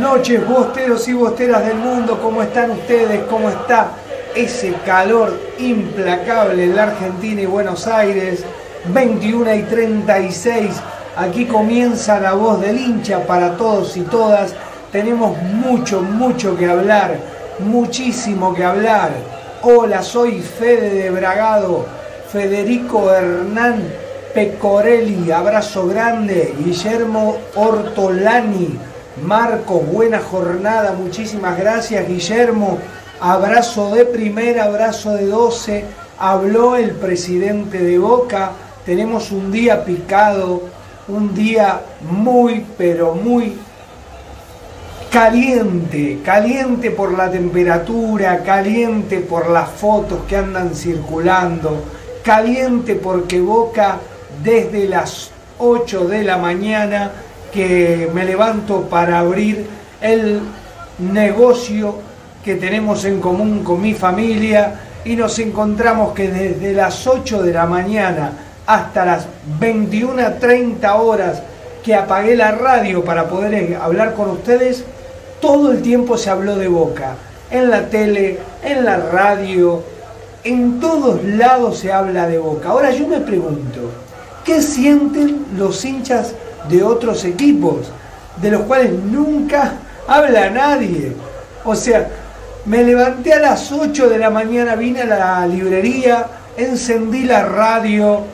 [0.00, 3.22] Noches, bosteros y bosteras del mundo, ¿cómo están ustedes?
[3.24, 3.90] ¿Cómo está
[4.34, 8.44] ese calor implacable en la Argentina y Buenos Aires?
[8.88, 10.70] 21 y 36,
[11.16, 14.54] aquí comienza la voz del hincha para todos y todas.
[14.92, 17.16] Tenemos mucho, mucho que hablar,
[17.58, 19.10] muchísimo que hablar.
[19.62, 21.86] Hola, soy Fede de Bragado,
[22.30, 23.82] Federico Hernán
[24.32, 28.78] Pecorelli, abrazo grande, Guillermo Ortolani
[29.22, 32.78] Marco, buena jornada, muchísimas gracias Guillermo.
[33.18, 35.84] Abrazo de primera, abrazo de 12.
[36.18, 38.52] Habló el presidente de Boca.
[38.84, 40.64] Tenemos un día picado,
[41.08, 43.56] un día muy, pero muy
[45.10, 51.84] caliente, caliente por la temperatura, caliente por las fotos que andan circulando,
[52.22, 53.98] caliente porque Boca
[54.42, 57.12] desde las 8 de la mañana
[57.56, 59.66] que me levanto para abrir
[60.02, 60.40] el
[60.98, 61.94] negocio
[62.44, 64.74] que tenemos en común con mi familia
[65.06, 68.32] y nos encontramos que desde las 8 de la mañana
[68.66, 69.26] hasta las
[69.58, 71.42] 21.30 horas
[71.82, 74.84] que apagué la radio para poder eh, hablar con ustedes,
[75.40, 77.14] todo el tiempo se habló de Boca.
[77.50, 79.82] En la tele, en la radio,
[80.44, 82.68] en todos lados se habla de Boca.
[82.68, 83.80] Ahora yo me pregunto,
[84.44, 86.34] ¿qué sienten los hinchas
[86.68, 87.90] de otros equipos,
[88.40, 89.74] de los cuales nunca
[90.06, 91.12] habla nadie?
[91.64, 92.08] O sea,
[92.66, 96.26] me levanté a las 8 de la mañana, vine a la librería,
[96.56, 98.24] encendí la radio,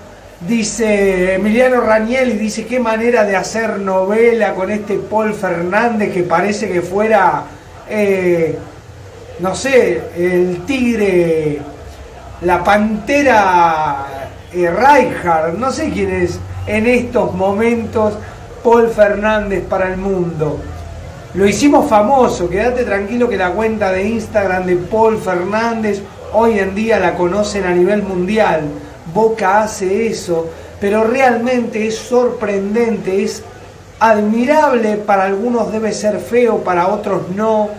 [0.46, 6.68] dice Emiliano y dice qué manera de hacer novela con este Paul Fernández que parece
[6.70, 7.44] que fuera,
[7.88, 8.58] eh,
[9.40, 11.60] no sé, el tigre,
[12.40, 14.06] la pantera
[14.52, 18.14] eh, Reinhardt, no sé quién es en estos momentos
[18.62, 20.58] Paul Fernández para el mundo.
[21.34, 26.74] Lo hicimos famoso, quédate tranquilo que la cuenta de Instagram de Paul Fernández hoy en
[26.74, 28.62] día la conocen a nivel mundial.
[29.14, 30.48] Boca hace eso,
[30.80, 33.42] pero realmente es sorprendente, es
[33.98, 37.70] admirable, para algunos debe ser feo, para otros no.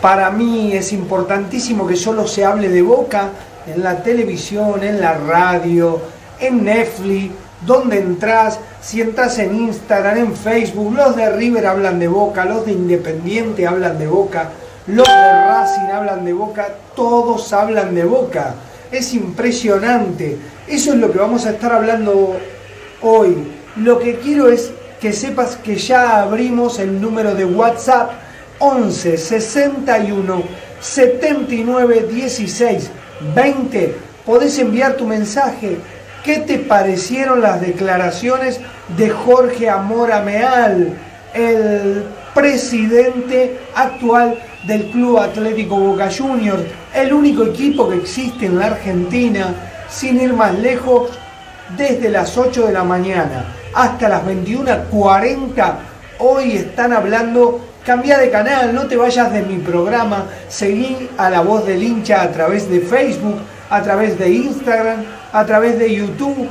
[0.00, 3.30] Para mí es importantísimo que solo se hable de Boca
[3.66, 6.00] en la televisión, en la radio,
[6.46, 7.34] en Netflix,
[7.66, 12.66] donde entras, si entras en Instagram, en Facebook, los de River hablan de Boca, los
[12.66, 14.50] de Independiente hablan de Boca,
[14.86, 18.54] los de Racing hablan de Boca, todos hablan de Boca.
[18.90, 20.36] Es impresionante.
[20.68, 22.36] Eso es lo que vamos a estar hablando
[23.00, 23.36] hoy.
[23.76, 24.70] Lo que quiero es
[25.00, 28.12] que sepas que ya abrimos el número de WhatsApp
[28.58, 30.42] 11 61
[30.80, 32.90] 79 16
[33.34, 33.94] 20.
[34.24, 35.78] Podés enviar tu mensaje
[36.24, 38.58] ¿Qué te parecieron las declaraciones
[38.96, 40.96] de Jorge Amora Meal,
[41.34, 42.02] el
[42.34, 46.62] presidente actual del Club Atlético Boca Juniors,
[46.94, 49.54] el único equipo que existe en la Argentina,
[49.90, 51.10] sin ir más lejos,
[51.76, 53.44] desde las 8 de la mañana
[53.74, 55.74] hasta las 21.40,
[56.20, 61.42] hoy están hablando, cambia de canal, no te vayas de mi programa, seguí a la
[61.42, 65.04] voz del hincha a través de Facebook, a través de Instagram,
[65.34, 66.48] a través de YouTube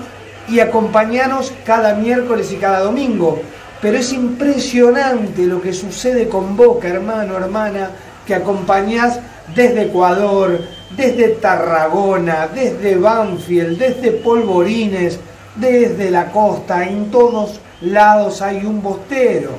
[0.50, 3.40] y acompañanos cada miércoles y cada domingo.
[3.82, 7.92] Pero es impresionante lo que sucede con Boca, hermano, hermana,
[8.28, 9.20] que acompañás
[9.56, 10.60] desde Ecuador,
[10.98, 15.18] desde Tarragona, desde Banfield, desde Polvorines,
[15.56, 19.52] desde la costa, en todos lados hay un bostero.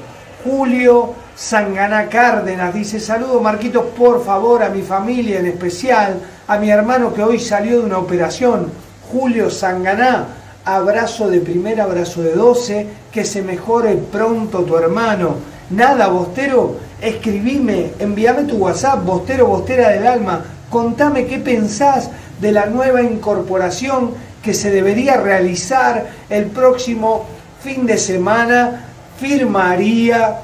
[0.44, 6.69] Julio Sangana Cárdenas dice, saludo Marquitos, por favor, a mi familia en especial, a mi
[6.69, 10.26] hermano que hoy salió de una operación Julio Sanganá,
[10.64, 15.36] abrazo de primera, abrazo de doce, que se mejore pronto tu hermano.
[15.70, 22.10] Nada, Bostero, escribime, envíame tu WhatsApp, Bostero, Bostera del Alma, contame qué pensás
[22.40, 24.12] de la nueva incorporación
[24.42, 27.24] que se debería realizar el próximo
[27.62, 28.86] fin de semana.
[29.18, 30.40] Firmaría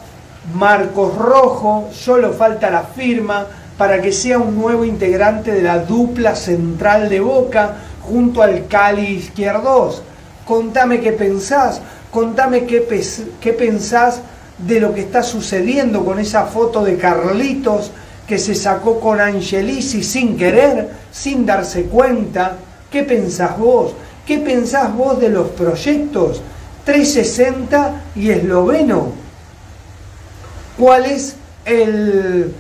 [0.55, 3.47] Marcos Rojo, solo falta la firma
[3.77, 7.77] para que sea un nuevo integrante de la dupla central de Boca
[8.11, 10.03] junto al Cali Izquierdos.
[10.45, 11.81] Contame qué pensás,
[12.11, 12.85] contame qué,
[13.41, 14.21] qué pensás
[14.59, 17.93] de lo que está sucediendo con esa foto de Carlitos
[18.27, 22.57] que se sacó con Angelisi sin querer, sin darse cuenta.
[22.91, 23.93] ¿Qué pensás vos?
[24.27, 26.41] ¿Qué pensás vos de los proyectos
[26.85, 29.13] 360 y esloveno?
[30.79, 32.53] ¿Cuál es el,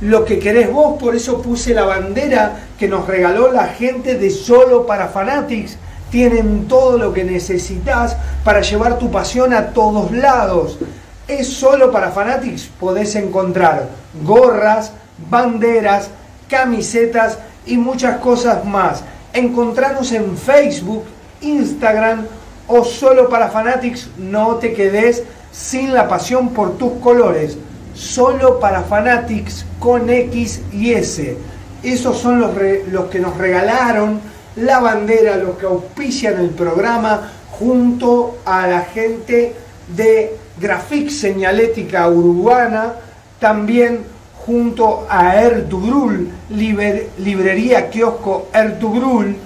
[0.00, 0.98] lo que querés vos?
[0.98, 5.76] Por eso puse la bandera que nos regaló la gente de Solo para Fanatics.
[6.10, 10.78] Tienen todo lo que necesitas para llevar tu pasión a todos lados.
[11.26, 12.70] Es solo para Fanatics.
[12.80, 13.88] Podés encontrar
[14.24, 14.92] gorras,
[15.30, 16.10] banderas,
[16.48, 19.02] camisetas y muchas cosas más.
[19.32, 21.04] Encontrarnos en Facebook,
[21.40, 22.26] Instagram
[22.68, 24.08] o solo para Fanatics.
[24.16, 27.58] No te quedes sin la pasión por tus colores.
[27.98, 31.36] Solo para Fanatics con X y S.
[31.82, 32.52] Esos son los,
[32.92, 34.20] los que nos regalaron
[34.54, 39.52] la bandera, los que auspician el programa, junto a la gente
[39.96, 42.94] de Grafix Señalética Urbana,
[43.40, 44.04] también
[44.46, 49.36] junto a Ertugrul, librería kiosco Ertugrul,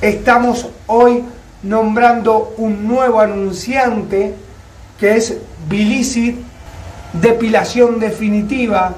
[0.00, 1.24] estamos hoy
[1.62, 4.34] nombrando un nuevo anunciante
[4.98, 6.34] que es Bilicid
[7.12, 8.94] Depilación Definitiva,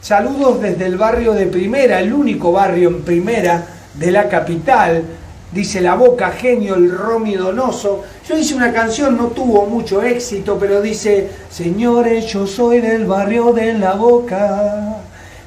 [0.00, 5.04] Saludos desde el barrio de Primera, el único barrio en Primera de la capital.
[5.50, 8.04] Dice La Boca, genio, el Romy Donoso.
[8.28, 13.52] Yo hice una canción, no tuvo mucho éxito, pero dice, señores, yo soy del barrio
[13.54, 14.98] de La Boca,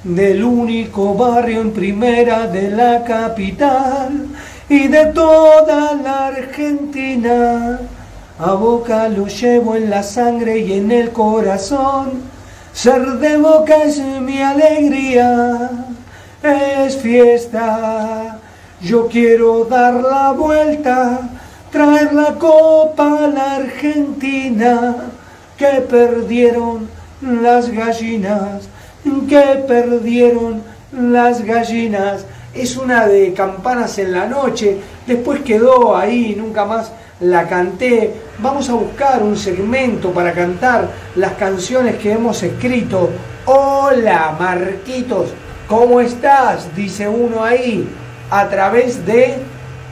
[0.03, 4.25] del único barrio en Primera de la capital
[4.67, 7.79] y de toda la Argentina.
[8.39, 12.23] A boca lo llevo en la sangre y en el corazón.
[12.73, 15.69] Ser de boca es mi alegría,
[16.41, 18.40] es fiesta.
[18.81, 21.29] Yo quiero dar la vuelta,
[21.71, 24.95] traer la copa a la Argentina,
[25.55, 26.89] que perdieron
[27.21, 28.67] las gallinas,
[29.29, 32.25] que perdieron las gallinas.
[32.55, 38.15] Es una de campanas en la noche, después quedó ahí, nunca más la canté.
[38.39, 43.11] Vamos a buscar un segmento para cantar las canciones que hemos escrito.
[43.45, 45.29] Hola, Marquitos,
[45.67, 46.75] ¿cómo estás?
[46.75, 47.87] Dice uno ahí,
[48.31, 49.35] a través de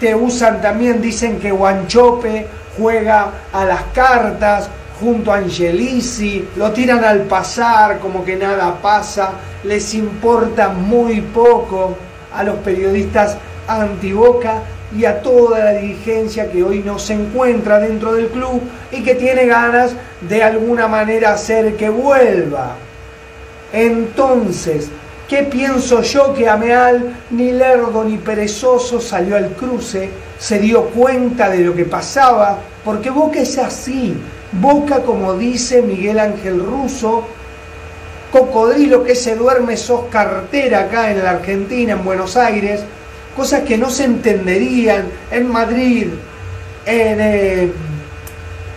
[0.00, 4.68] Te usan también, dicen que Guanchope juega a las cartas
[5.00, 9.32] junto a Angelici, lo tiran al pasar como que nada pasa,
[9.64, 11.96] les importa muy poco
[12.32, 13.36] a los periodistas
[13.68, 14.62] antiboca
[14.96, 18.62] y a toda la dirigencia que hoy no se encuentra dentro del club
[18.92, 22.76] y que tiene ganas de alguna manera hacer que vuelva.
[23.72, 24.88] Entonces,
[25.28, 30.10] ¿qué pienso yo que Ameal, ni lerdo ni perezoso, salió al cruce?
[30.38, 34.16] se dio cuenta de lo que pasaba, porque Boca es así.
[34.60, 37.26] Boca, como dice Miguel Ángel Russo,
[38.32, 42.82] cocodrilo que se duerme sos cartera acá en la Argentina, en Buenos Aires,
[43.36, 46.08] cosas que no se entenderían en Madrid,
[46.86, 47.72] en, eh,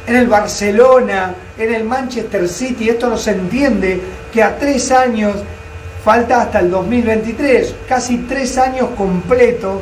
[0.08, 2.90] en el Barcelona, en el Manchester City.
[2.90, 4.02] Esto no se entiende
[4.34, 5.36] que a tres años,
[6.04, 9.82] falta hasta el 2023, casi tres años completos,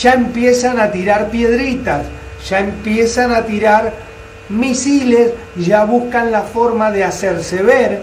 [0.00, 2.02] ya empiezan a tirar piedritas,
[2.48, 4.05] ya empiezan a tirar
[4.48, 8.02] misiles, ya buscan la forma de hacerse ver.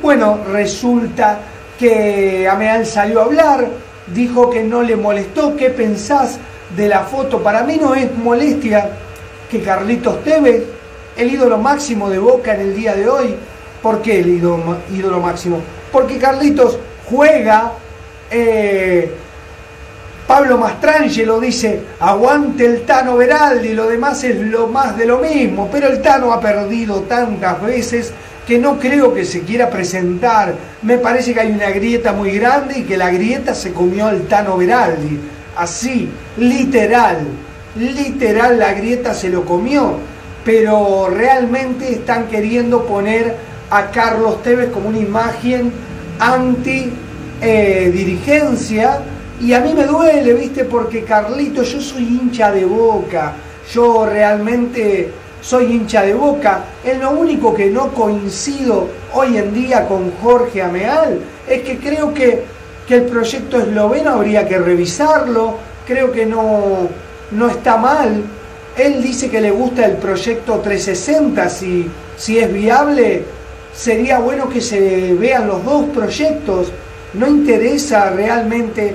[0.00, 1.40] Bueno, resulta
[1.78, 3.68] que Ameal salió a hablar,
[4.14, 6.38] dijo que no le molestó, ¿qué pensás
[6.76, 7.42] de la foto?
[7.42, 8.90] Para mí no es molestia
[9.50, 10.64] que Carlitos Tevez,
[11.16, 13.34] el ídolo máximo de Boca en el día de hoy,
[13.82, 15.60] ¿por qué el ídolo, máximo?
[15.90, 17.72] Porque Carlitos juega,
[18.30, 19.12] eh,
[20.26, 25.68] Pablo Mastrangelo dice, aguante el Tano Veraldi, lo demás es lo más de lo mismo,
[25.70, 28.12] pero el Tano ha perdido tantas veces
[28.46, 30.54] que no creo que se quiera presentar.
[30.82, 34.22] Me parece que hay una grieta muy grande y que la grieta se comió al
[34.22, 35.18] Tano Veraldi.
[35.56, 37.18] Así, literal,
[37.76, 39.96] literal la grieta se lo comió.
[40.44, 43.36] Pero realmente están queriendo poner
[43.70, 45.72] a Carlos Tevez como una imagen
[46.18, 46.92] anti
[47.40, 49.00] eh, dirigencia.
[49.42, 50.64] Y a mí me duele, ¿viste?
[50.64, 53.32] Porque Carlito, yo soy hincha de boca.
[53.72, 56.62] Yo realmente soy hincha de boca.
[56.84, 61.18] Es lo único que no coincido hoy en día con Jorge Ameal
[61.48, 62.44] es que creo que,
[62.86, 65.56] que el proyecto esloveno habría que revisarlo.
[65.88, 66.88] Creo que no,
[67.32, 68.22] no está mal.
[68.78, 73.24] Él dice que le gusta el proyecto 360, si, si es viable,
[73.74, 76.70] sería bueno que se vean los dos proyectos.
[77.14, 78.94] No interesa realmente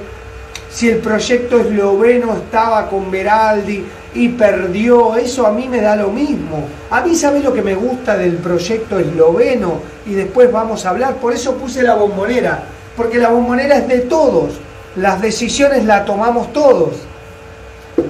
[0.69, 6.09] si el proyecto esloveno estaba con Veraldi y perdió, eso a mí me da lo
[6.09, 6.67] mismo.
[6.89, 11.15] A mí sabe lo que me gusta del proyecto esloveno y después vamos a hablar,
[11.15, 12.63] por eso puse la bombonera,
[12.95, 14.53] porque la bombonera es de todos,
[14.95, 16.95] las decisiones la tomamos todos,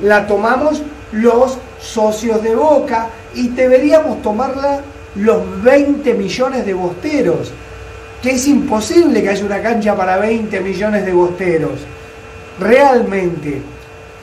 [0.02, 4.82] la tomamos los socios de Boca y deberíamos tomarla
[5.16, 7.52] los 20 millones de bosteros,
[8.22, 11.80] que es imposible que haya una cancha para 20 millones de bosteros.
[12.60, 13.62] Realmente.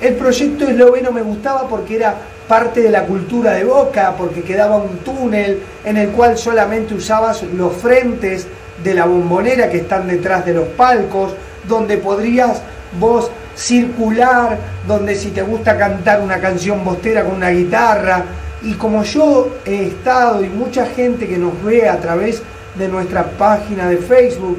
[0.00, 2.14] El proyecto esloveno me gustaba porque era
[2.48, 7.42] parte de la cultura de Boca, porque quedaba un túnel en el cual solamente usabas
[7.42, 8.46] los frentes
[8.82, 11.32] de la bombonera que están detrás de los palcos,
[11.68, 12.60] donde podrías
[12.98, 18.24] vos circular, donde si te gusta cantar una canción bostera con una guitarra,
[18.62, 22.42] y como yo he estado y mucha gente que nos ve a través
[22.76, 24.58] de nuestra página de Facebook,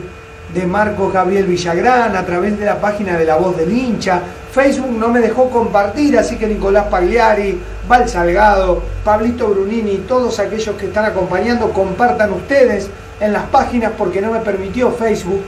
[0.54, 4.92] de Marco Gabriel Villagrán, a través de la página de La Voz del Hincha, Facebook
[4.92, 10.86] no me dejó compartir, así que Nicolás Pagliari, Val Salgado, Pablito Brunini, todos aquellos que
[10.86, 15.42] están acompañando, compartan ustedes en las páginas porque no me permitió Facebook.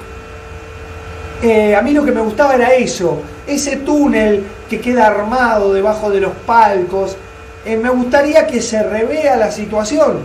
[1.42, 6.10] Eh, a mí lo que me gustaba era eso, ese túnel que queda armado debajo
[6.10, 7.16] de los palcos,
[7.64, 10.18] eh, me gustaría que se revea la situación,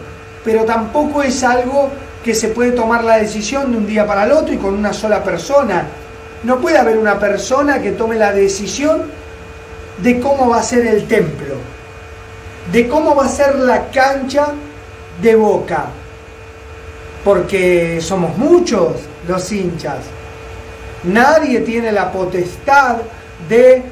[0.44, 1.90] pero tampoco es algo
[2.22, 4.92] que se puede tomar la decisión de un día para el otro y con una
[4.92, 5.86] sola persona.
[6.44, 9.02] No puede haber una persona que tome la decisión
[10.02, 11.54] de cómo va a ser el templo,
[12.72, 14.48] de cómo va a ser la cancha
[15.20, 15.86] de boca,
[17.24, 18.92] porque somos muchos
[19.28, 19.98] los hinchas.
[21.04, 22.96] Nadie tiene la potestad
[23.48, 23.82] de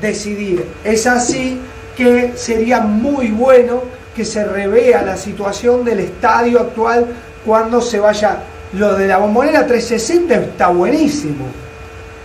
[0.00, 0.66] decidir.
[0.84, 1.60] Es así
[1.96, 3.82] que sería muy bueno
[4.14, 7.06] que se revea la situación del estadio actual
[7.44, 8.38] cuando se vaya.
[8.74, 11.46] Lo de la bombonera 360 está buenísimo.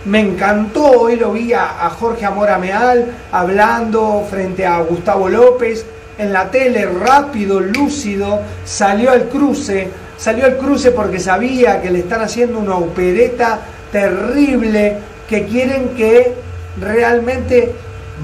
[0.06, 5.84] Me encantó, hoy lo vi a, Jorge Amora Meal hablando frente a Gustavo López
[6.16, 12.00] en la tele, rápido, lúcido, salió al cruce, salió al cruce porque sabía que le
[12.00, 13.60] están haciendo una opereta
[13.92, 14.96] terrible,
[15.28, 16.34] que quieren que
[16.80, 17.74] realmente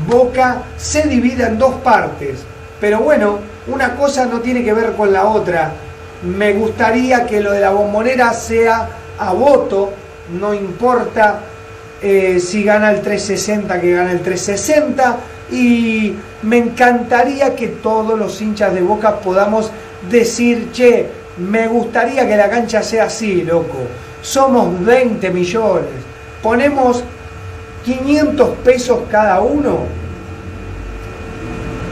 [0.09, 2.41] Boca se divida en dos partes.
[2.81, 5.73] Pero bueno, una cosa no tiene que ver con la otra.
[6.25, 9.93] Me gustaría que lo de la bombonera sea a voto,
[10.41, 11.41] no importa
[12.01, 15.17] eh, si gana el 360, que gana el 360.
[15.51, 19.71] Y me encantaría que todos los hinchas de Boca podamos
[20.11, 23.79] decir, che, me gustaría que la cancha sea así, loco.
[24.23, 25.91] Somos 20 millones.
[26.43, 27.05] Ponemos
[27.85, 29.81] 500 pesos cada uno.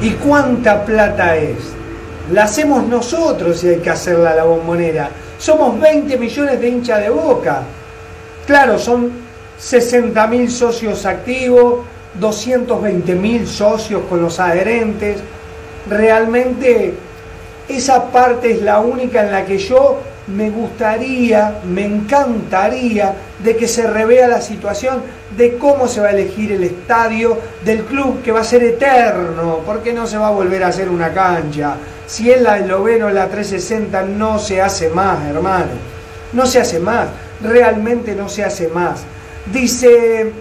[0.00, 1.81] ¿Y cuánta plata es?
[2.30, 5.10] La hacemos nosotros si hay que hacerla a la bombonera.
[5.38, 7.62] Somos 20 millones de hinchas de boca.
[8.46, 9.10] Claro, son
[9.58, 15.18] 60 mil socios activos, 220 mil socios con los adherentes.
[15.88, 16.94] Realmente
[17.68, 23.66] esa parte es la única en la que yo me gustaría, me encantaría de que
[23.66, 25.02] se revea la situación
[25.36, 29.60] de cómo se va a elegir el estadio del club que va a ser eterno,
[29.64, 31.76] porque no se va a volver a hacer una cancha.
[32.06, 35.92] Si es la Esloveno, la 360, no se hace más, hermano.
[36.32, 37.08] No se hace más,
[37.42, 39.02] realmente no se hace más.
[39.52, 40.32] Dice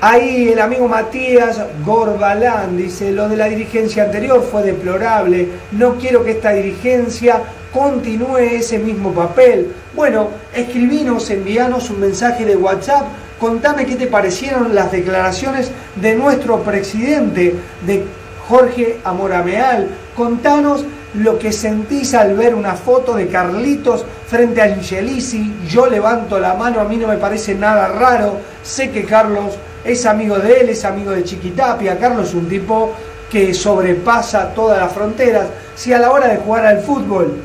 [0.00, 6.24] ahí el amigo Matías Gorbalán, dice, lo de la dirigencia anterior fue deplorable, no quiero
[6.24, 7.40] que esta dirigencia
[7.72, 9.72] continúe ese mismo papel.
[9.94, 13.04] Bueno, escribinos, envíanos un mensaje de WhatsApp,
[13.42, 18.04] contame qué te parecieron las declaraciones de nuestro presidente, de
[18.48, 19.88] Jorge Amorameal.
[20.16, 25.52] Contanos lo que sentís al ver una foto de Carlitos frente a Angelisi.
[25.68, 28.38] Yo levanto la mano, a mí no me parece nada raro.
[28.62, 31.98] Sé que Carlos es amigo de él, es amigo de Chiquitapia.
[31.98, 32.92] Carlos es un tipo
[33.28, 35.48] que sobrepasa todas las fronteras.
[35.74, 37.38] Si a la hora de jugar al fútbol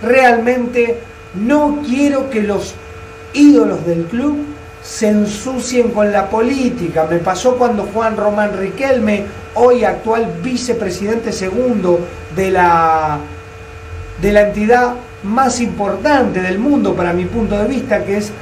[0.00, 0.96] realmente
[1.34, 2.76] no quiero que los
[3.32, 4.57] ídolos del club
[4.88, 7.06] se ensucien con la política.
[7.08, 12.00] Me pasó cuando Juan Román Riquelme, hoy actual vicepresidente segundo
[12.34, 13.18] de la,
[14.22, 18.32] de la entidad más importante del mundo para mi punto de vista, que es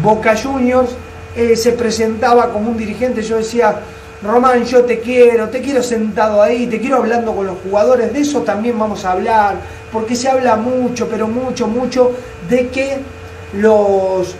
[0.00, 0.90] Boca Juniors,
[1.34, 3.80] eh, se presentaba como un dirigente, yo decía,
[4.22, 8.20] Román, yo te quiero, te quiero sentado ahí, te quiero hablando con los jugadores, de
[8.20, 9.56] eso también vamos a hablar,
[9.90, 12.12] porque se habla mucho, pero mucho, mucho,
[12.48, 12.98] de que
[13.54, 14.36] los,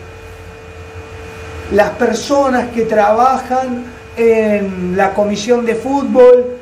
[1.73, 3.85] las personas que trabajan
[4.17, 6.57] en la comisión de fútbol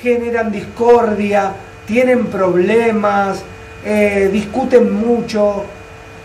[0.00, 1.52] generan discordia,
[1.86, 3.42] tienen problemas,
[3.84, 5.64] eh, discuten mucho.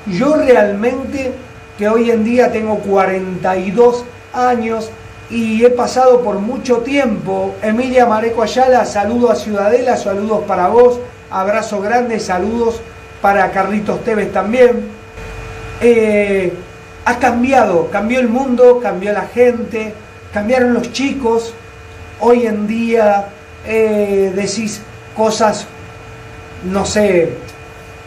[0.05, 1.33] Yo realmente,
[1.77, 4.89] que hoy en día tengo 42 años
[5.29, 10.99] y he pasado por mucho tiempo, Emilia Mareco Ayala, saludo a Ciudadela, saludos para vos,
[11.29, 12.81] abrazo grande, saludos
[13.21, 14.87] para Carlitos Tevez también.
[15.81, 16.53] Eh,
[17.09, 19.93] ha cambiado, cambió el mundo, cambió la gente,
[20.31, 21.55] cambiaron los chicos.
[22.19, 23.29] Hoy en día
[23.65, 24.81] eh, decís
[25.17, 25.65] cosas,
[26.71, 27.33] no sé,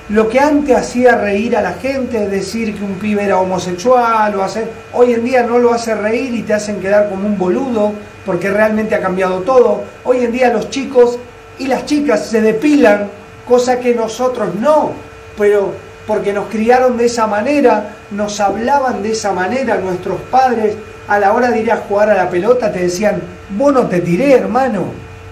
[0.08, 4.44] lo que antes hacía reír a la gente, decir que un pibe era homosexual o
[4.44, 7.92] hacer, hoy en día no lo hace reír y te hacen quedar como un boludo
[8.24, 9.82] porque realmente ha cambiado todo.
[10.04, 11.18] Hoy en día los chicos
[11.58, 13.08] y las chicas se depilan,
[13.48, 14.92] cosa que nosotros no,
[15.36, 15.72] pero
[16.06, 20.76] porque nos criaron de esa manera, nos hablaban de esa manera nuestros padres,
[21.08, 23.20] a la hora de ir a jugar a la pelota te decían,
[23.56, 24.84] vos no te tiré hermano,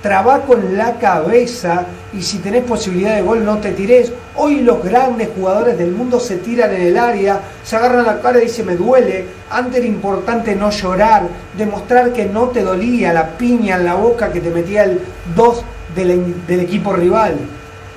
[0.02, 4.12] trabá con la cabeza y si tenés posibilidad de gol no te tirés.
[4.36, 8.38] Hoy los grandes jugadores del mundo se tiran en el área, se agarran la cara
[8.38, 9.26] y dicen me duele.
[9.50, 11.22] Antes era importante no llorar,
[11.56, 15.00] demostrar que no te dolía la piña en la boca que te metía el
[15.36, 17.36] 2 del, del equipo rival.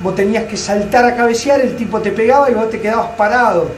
[0.03, 3.69] Vos tenías que saltar a cabecear, el tipo te pegaba y vos te quedabas parado.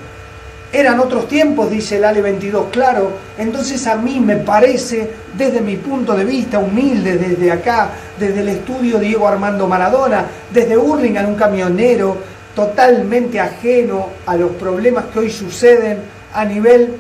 [0.74, 3.12] Eran otros tiempos, dice el Ale 22, claro.
[3.38, 8.50] Entonces a mí me parece, desde mi punto de vista humilde, desde acá, desde el
[8.50, 12.18] estudio Diego Armando Maradona, desde Hurlingham, un camionero
[12.56, 16.00] totalmente ajeno a los problemas que hoy suceden
[16.34, 16.96] a nivel,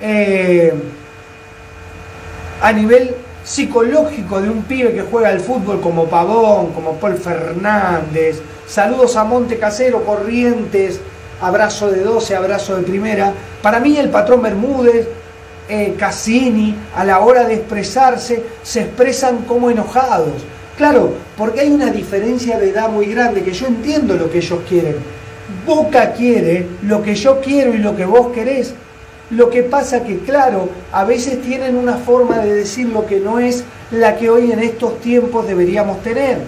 [0.00, 0.74] eh,
[2.60, 8.40] a nivel psicológico de un pibe que juega al fútbol como Pavón, como Paul Fernández.
[8.66, 11.00] Saludos a Monte Casero, Corrientes,
[11.40, 13.32] abrazo de 12, abrazo de primera.
[13.60, 15.08] Para mí el patrón Bermúdez,
[15.68, 20.42] eh, Cassini, a la hora de expresarse, se expresan como enojados.
[20.76, 24.60] Claro, porque hay una diferencia de edad muy grande, que yo entiendo lo que ellos
[24.68, 24.96] quieren.
[25.66, 28.74] Boca quiere lo que yo quiero y lo que vos querés.
[29.32, 33.38] Lo que pasa que, claro, a veces tienen una forma de decir lo que no
[33.38, 36.38] es la que hoy en estos tiempos deberíamos tener.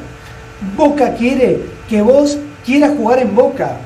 [0.76, 3.78] Boca quiere que vos quieras jugar en Boca,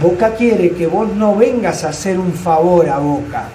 [0.00, 3.48] Boca quiere que vos no vengas a hacer un favor a Boca.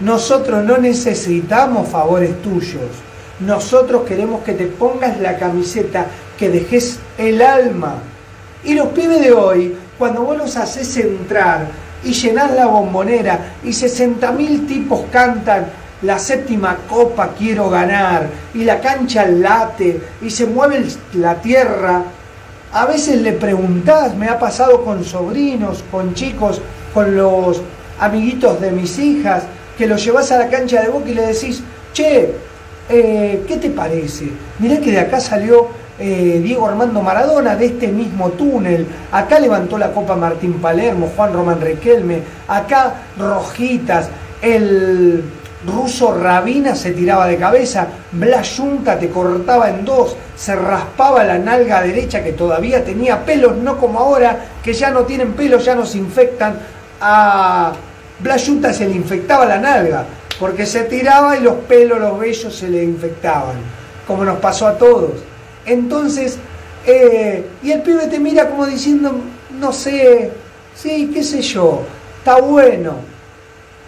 [0.00, 2.90] Nosotros no necesitamos favores tuyos.
[3.40, 6.06] Nosotros queremos que te pongas la camiseta,
[6.38, 7.94] que dejes el alma.
[8.62, 11.68] Y los pibes de hoy, cuando vos los haces entrar
[12.04, 15.66] y llenás la bombonera y 60.000 tipos cantan
[16.02, 20.84] la séptima copa quiero ganar y la cancha late y se mueve
[21.14, 22.02] la tierra,
[22.72, 26.60] a veces le preguntás, me ha pasado con sobrinos, con chicos,
[26.92, 27.62] con los
[28.00, 29.44] amiguitos de mis hijas,
[29.76, 31.62] que los llevas a la cancha de boca y le decís,
[31.92, 32.34] che,
[32.88, 34.30] eh, ¿qué te parece?
[34.58, 39.76] Mirá que de acá salió eh, Diego Armando Maradona, de este mismo túnel, acá levantó
[39.78, 44.08] la Copa Martín Palermo, Juan Román Riquelme, acá Rojitas,
[44.40, 45.22] el
[45.66, 51.38] Ruso Rabina se tiraba de cabeza, Blas Junta te cortaba en dos, se raspaba la
[51.38, 55.74] nalga derecha que todavía tenía pelos, no como ahora, que ya no tienen pelos, ya
[55.74, 56.56] no se infectan.
[57.00, 57.72] A
[58.18, 60.04] Blas Junta se le infectaba la nalga,
[60.40, 63.56] porque se tiraba y los pelos, los vellos se le infectaban,
[64.06, 65.12] como nos pasó a todos.
[65.66, 66.38] Entonces,
[66.86, 69.14] eh, y el pibe te mira como diciendo,
[69.58, 70.30] no sé,
[70.74, 71.82] sí, qué sé yo,
[72.18, 73.12] está bueno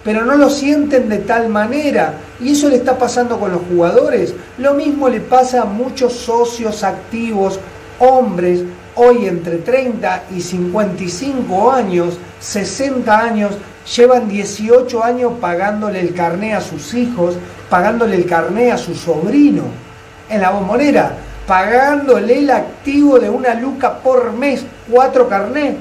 [0.04, 2.14] pero no lo sienten de tal manera.
[2.38, 4.34] Y eso le está pasando con los jugadores.
[4.58, 7.58] Lo mismo le pasa a muchos socios activos,
[7.98, 8.60] hombres,
[8.96, 13.54] hoy entre 30 y 55 años, 60 años,
[13.96, 17.36] llevan 18 años pagándole el carné a sus hijos,
[17.70, 19.64] pagándole el carné a su sobrino
[20.28, 25.76] en la bombonera, pagándole el activo de una luca por mes, cuatro carné.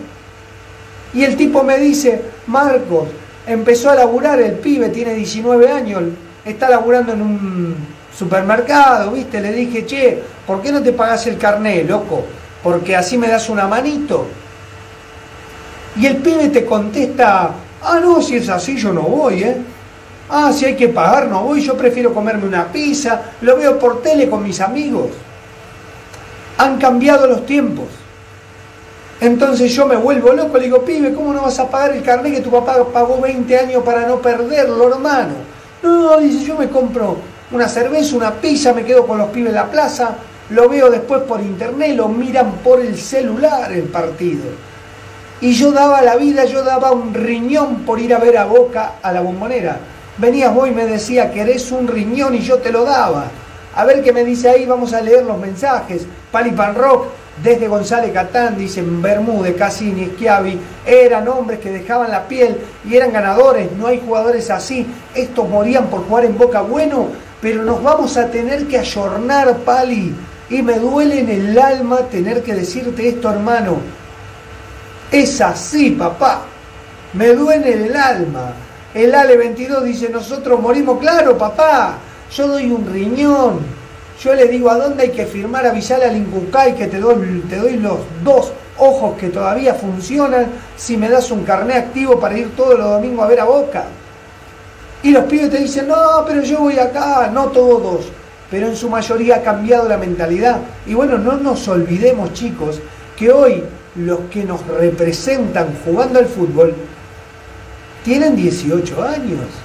[1.13, 3.08] Y el tipo me dice, Marcos,
[3.45, 6.04] empezó a laburar, el pibe tiene 19 años,
[6.43, 7.76] está laburando en un
[8.17, 9.39] supermercado, ¿viste?
[9.39, 12.23] Le dije, che, ¿por qué no te pagas el carné, loco?
[12.62, 14.28] Porque así me das una manito.
[15.95, 19.58] Y el pibe te contesta, ah, no, si es así yo no voy, ¿eh?
[20.30, 24.02] Ah, si hay que pagar no voy, yo prefiero comerme una pizza, lo veo por
[24.02, 25.10] tele con mis amigos.
[26.58, 27.88] Han cambiado los tiempos.
[29.20, 32.36] Entonces yo me vuelvo loco, le digo, pibe, ¿cómo no vas a pagar el carnet
[32.36, 35.34] que tu papá pagó 20 años para no perderlo, hermano?
[35.82, 37.18] No, dice, yo me compro
[37.52, 40.16] una cerveza, una pizza, me quedo con los pibes en la plaza,
[40.50, 44.44] lo veo después por internet, lo miran por el celular el partido.
[45.39, 48.96] Y yo daba la vida, yo daba un riñón por ir a ver a Boca
[49.02, 49.78] a la bombonera.
[50.18, 53.26] Venías vos y me decía, querés un riñón y yo te lo daba.
[53.75, 56.05] A ver qué me dice ahí, vamos a leer los mensajes.
[56.31, 57.07] Pali Pan Rock,
[57.41, 62.57] desde González Catán, dicen Bermúdez, Cassini, Schiavi, eran hombres que dejaban la piel
[62.88, 63.71] y eran ganadores.
[63.71, 64.86] No hay jugadores así.
[65.15, 66.62] Estos morían por jugar en Boca.
[66.62, 67.07] Bueno,
[67.41, 70.13] pero nos vamos a tener que ayornar, Pali.
[70.49, 73.77] Y me duele en el alma tener que decirte esto, hermano.
[75.12, 76.43] Es así, papá.
[77.13, 78.53] Me duele en el alma.
[78.93, 81.97] El Ale 22 dice, nosotros morimos, claro, papá.
[82.36, 83.84] Yo doy un riñón
[84.22, 87.58] yo le digo a dónde hay que firmar, avisar al Incucay que te doy, te
[87.58, 92.56] doy los dos ojos que todavía funcionan si me das un carné activo para ir
[92.56, 93.86] todos los domingos a ver a Boca.
[95.02, 98.06] Y los pibes te dicen, no, pero yo voy acá, no todos,
[98.50, 100.60] pero en su mayoría ha cambiado la mentalidad.
[100.86, 102.80] Y bueno, no nos olvidemos chicos
[103.17, 103.63] que hoy
[103.96, 106.74] los que nos representan jugando al fútbol
[108.06, 109.62] tienen 18 años.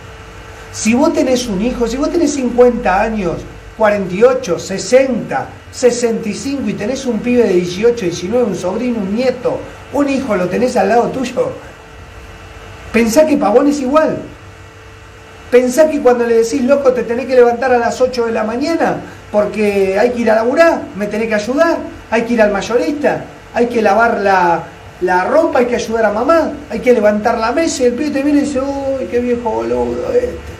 [0.79, 3.39] Si vos tenés un hijo, si vos tenés 50 años,
[3.77, 9.59] 48, 60, 65 y tenés un pibe de 18, 19, un sobrino, un nieto,
[9.93, 11.51] un hijo lo tenés al lado tuyo,
[12.93, 14.19] pensá que Pavón es igual.
[15.51, 18.45] Pensá que cuando le decís, loco, te tenés que levantar a las 8 de la
[18.45, 19.01] mañana
[19.33, 23.25] porque hay que ir a laburar, me tenés que ayudar, hay que ir al mayorista,
[23.53, 24.63] hay que lavar la,
[25.01, 28.11] la ropa, hay que ayudar a mamá, hay que levantar la mesa y el pibe
[28.11, 30.58] te viene y dice, uy, qué viejo boludo este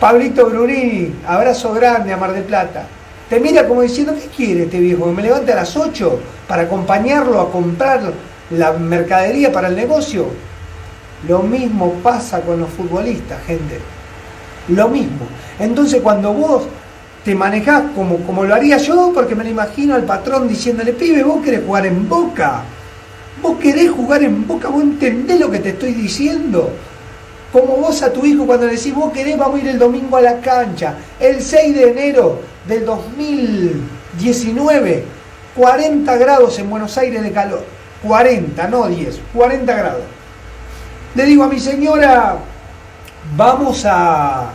[0.00, 2.86] Pablito Brunini, abrazo grande a Mar del Plata.
[3.28, 5.12] Te mira como diciendo, ¿qué quiere este viejo?
[5.12, 8.10] Me levante a las 8 para acompañarlo a comprar
[8.48, 10.28] la mercadería para el negocio.
[11.28, 13.78] Lo mismo pasa con los futbolistas, gente.
[14.68, 15.26] Lo mismo.
[15.58, 16.62] Entonces cuando vos
[17.22, 21.22] te manejás como, como lo haría yo, porque me lo imagino al patrón diciéndole, pibe,
[21.22, 22.62] vos querés jugar en boca.
[23.42, 26.70] Vos querés jugar en boca, vos entendés lo que te estoy diciendo.
[27.52, 30.16] Como vos a tu hijo cuando le decís, vos querés, vamos a ir el domingo
[30.16, 30.94] a la cancha.
[31.18, 35.04] El 6 de enero del 2019,
[35.56, 37.64] 40 grados en Buenos Aires de calor.
[38.02, 40.04] 40, no 10, 40 grados.
[41.14, 42.36] Le digo a mi señora,
[43.36, 44.50] vamos a,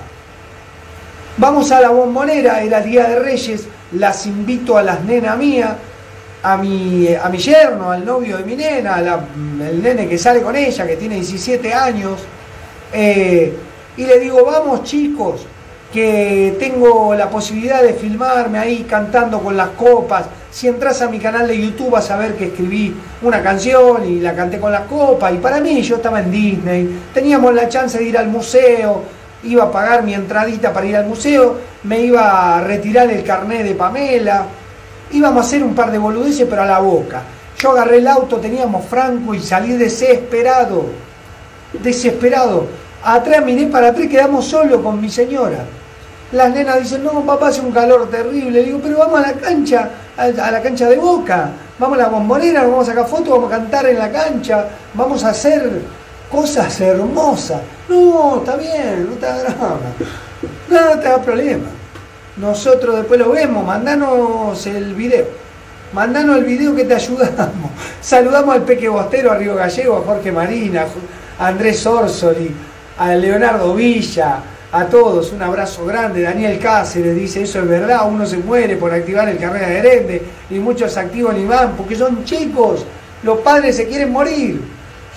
[1.38, 5.74] vamos a la bombonera, era Día de Reyes, las invito a las nenas mías,
[6.42, 10.56] a mi, a mi yerno, al novio de mi nena, el nene que sale con
[10.56, 12.22] ella, que tiene 17 años,
[12.96, 13.54] eh,
[13.98, 15.46] y le digo, vamos chicos,
[15.92, 20.26] que tengo la posibilidad de filmarme ahí cantando con las copas.
[20.52, 24.20] Si entras a mi canal de YouTube vas a ver que escribí una canción y
[24.20, 25.34] la canté con las copas.
[25.34, 29.04] Y para mí yo estaba en Disney, teníamos la chance de ir al museo,
[29.44, 33.64] iba a pagar mi entradita para ir al museo, me iba a retirar el carnet
[33.64, 34.46] de Pamela,
[35.12, 37.24] íbamos a hacer un par de boludeces pero a la boca.
[37.58, 40.86] Yo agarré el auto, teníamos Franco y salí desesperado,
[41.82, 45.60] desesperado Atrás miré para atrás, quedamos solos con mi señora.
[46.32, 48.50] Las nenas dicen, no, papá, hace un calor terrible.
[48.50, 51.52] Le digo, pero vamos a la cancha, a la cancha de boca.
[51.78, 55.24] Vamos a la bombonera, vamos a sacar fotos, vamos a cantar en la cancha, vamos
[55.24, 55.84] a hacer
[56.32, 57.62] cosas hermosas.
[57.88, 59.78] No, está bien, no está drama.
[60.68, 61.68] No, no te da problema.
[62.38, 65.28] Nosotros después lo vemos, mandanos el video.
[65.94, 67.70] Mandanos el video que te ayudamos.
[68.02, 70.88] Saludamos al Peque Bostero, a Río Gallego, a Jorge Marina,
[71.38, 72.52] a Andrés Orsoli,
[72.98, 74.40] a Leonardo Villa,
[74.72, 75.32] a todos.
[75.32, 76.22] Un abrazo grande.
[76.22, 80.22] Daniel Cáceres dice, eso es verdad, uno se muere por activar el carrera de Herende
[80.50, 82.86] y muchos activan y van porque son chicos.
[83.24, 84.62] Los padres se quieren morir.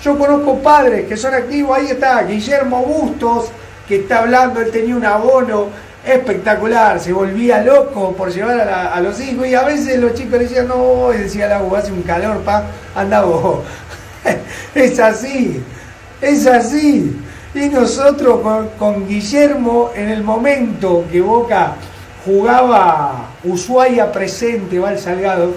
[0.03, 3.49] Yo conozco padres que son activos, ahí está Guillermo Bustos,
[3.87, 5.67] que está hablando, él tenía un abono
[6.05, 10.69] espectacular, se volvía loco por llevar a, los hijos y a veces los chicos decían,
[10.69, 12.63] no, y decía la hace un calor, pa,
[12.95, 13.59] anda vos.
[14.75, 15.61] es así,
[16.21, 17.19] es así.
[17.53, 18.41] Y nosotros
[18.77, 21.73] con, Guillermo, en el momento que Boca
[22.23, 25.53] jugaba Ushuaia presente, Val Salgado,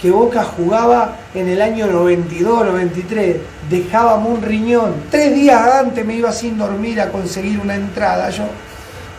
[0.00, 3.36] que Boca jugaba en el año 92, 93,
[3.70, 4.94] dejábamos un riñón.
[5.10, 8.28] Tres días antes me iba sin dormir a conseguir una entrada.
[8.28, 8.44] Yo,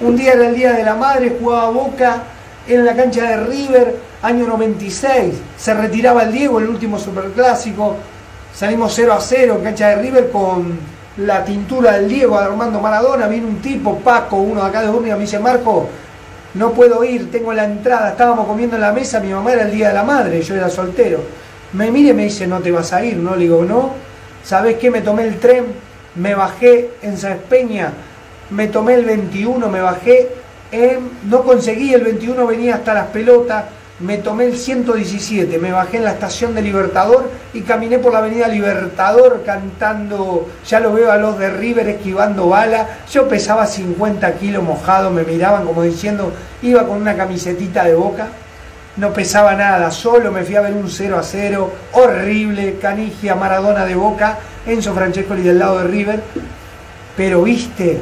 [0.01, 2.23] un día era el Día de la Madre, jugaba Boca
[2.67, 5.33] en la cancha de River, año 96.
[5.57, 7.95] Se retiraba el Diego, el último superclásico.
[8.53, 10.77] Salimos 0 a 0 en cancha de River con
[11.17, 13.27] la tintura del Diego Armando Maradona.
[13.27, 15.87] Viene un tipo, Paco, uno de acá de Urnia, me dice, Marco,
[16.55, 19.71] no puedo ir, tengo la entrada, estábamos comiendo en la mesa, mi mamá era el
[19.71, 21.19] día de la madre, yo era soltero.
[21.73, 23.35] Me mire y me dice, no te vas a ir, ¿no?
[23.35, 23.91] Le digo, no.
[24.43, 24.91] ¿Sabes qué?
[24.91, 25.65] Me tomé el tren,
[26.15, 27.91] me bajé en San Peña,
[28.49, 30.29] me tomé el 21, me bajé,
[31.29, 33.63] no conseguí el 21, venía hasta las pelotas,
[34.03, 38.19] me tomé el 117, me bajé en la estación de Libertador y caminé por la
[38.19, 44.33] avenida Libertador cantando, ya lo veo a los de River esquivando bala, yo pesaba 50
[44.33, 48.27] kilos mojado, me miraban como diciendo, iba con una camisetita de boca,
[48.97, 53.85] no pesaba nada, solo me fui a ver un 0 a 0, horrible, Canigia, Maradona
[53.85, 56.21] de boca, Enzo Francescoli del lado de River,
[57.15, 58.01] pero viste,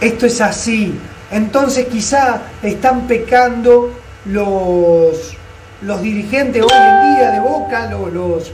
[0.00, 0.98] esto es así,
[1.30, 5.36] entonces quizá están pecando los,
[5.82, 8.52] los dirigentes hoy en día de Boca, los,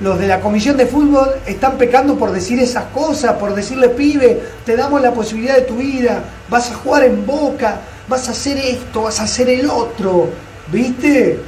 [0.00, 4.40] los, de la comisión de fútbol, están pecando por decir esas cosas, por decirle, pibe,
[4.64, 8.58] te damos la posibilidad de tu vida, vas a jugar en Boca, vas a hacer
[8.58, 10.28] esto, vas a hacer el otro,
[10.72, 11.38] ¿viste?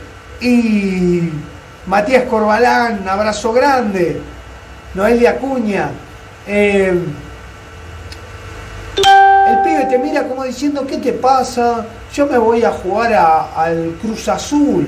[0.40, 1.30] Y
[1.86, 4.20] Matías Corbalán, abrazo grande,
[4.94, 5.90] Noelia Acuña.
[6.46, 6.94] Eh,
[9.64, 11.86] pibe te mira como diciendo, ¿qué te pasa?
[12.14, 13.12] yo me voy a jugar
[13.56, 14.86] al Cruz Azul.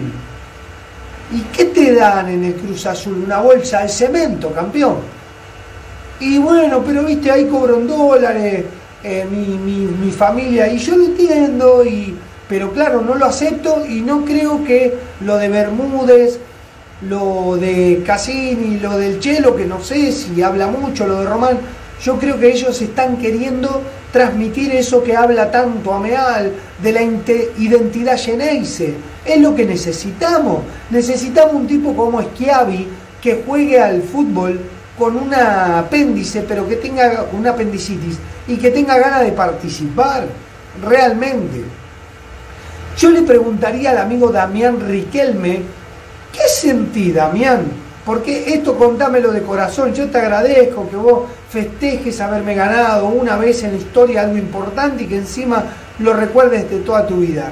[1.32, 3.20] ¿Y qué te dan en el Cruz Azul?
[3.24, 4.98] Una bolsa de cemento, campeón.
[6.20, 8.64] Y bueno, pero viste, ahí cobro en dólares,
[9.02, 12.16] eh, mi, familia, y yo lo entiendo, y,
[12.48, 16.38] pero claro, no lo acepto y no creo que lo de Bermúdez,
[17.02, 21.58] lo de Cassini, lo del Chelo, que no sé si habla mucho, lo de Román,
[22.00, 23.82] yo creo que ellos están queriendo
[24.12, 28.94] transmitir eso que habla tanto Ameal de la identidad Geneise.
[29.24, 30.62] Es lo que necesitamos.
[30.90, 32.88] Necesitamos un tipo como Schiavi
[33.20, 34.60] que juegue al fútbol
[34.98, 40.26] con un apéndice, pero que tenga una apendicitis y que tenga ganas de participar
[40.82, 41.64] realmente.
[42.96, 45.62] Yo le preguntaría al amigo Damián Riquelme,
[46.32, 47.85] ¿qué sentí, Damián?
[48.06, 53.64] Porque esto contámelo de corazón, yo te agradezco que vos festejes haberme ganado una vez
[53.64, 55.64] en la historia algo importante y que encima
[55.98, 57.50] lo recuerdes de toda tu vida.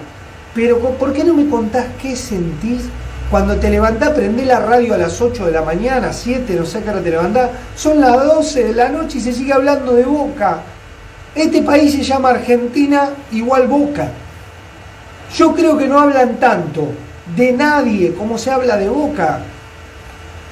[0.55, 2.83] Pero ¿por qué no me contás qué sentís
[3.33, 6.83] cuando te levantás, prendés la radio a las 8 de la mañana, 7, no sé
[6.83, 10.05] qué hora te levantás, son las 12 de la noche y se sigue hablando de
[10.05, 10.59] Boca.
[11.35, 14.07] Este país se llama Argentina igual Boca.
[15.37, 16.87] Yo creo que no hablan tanto
[17.35, 19.41] de nadie como se habla de Boca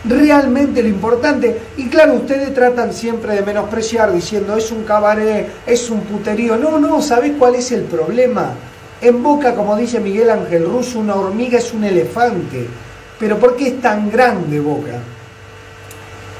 [0.05, 1.61] realmente lo importante.
[1.77, 6.57] Y claro, ustedes tratan siempre de menospreciar diciendo es un cabaret, es un puterío.
[6.57, 8.55] No, no, ¿sabés cuál es el problema?
[9.01, 12.67] En Boca, como dice Miguel Ángel Russo, una hormiga es un elefante.
[13.19, 14.99] Pero ¿por qué es tan grande Boca?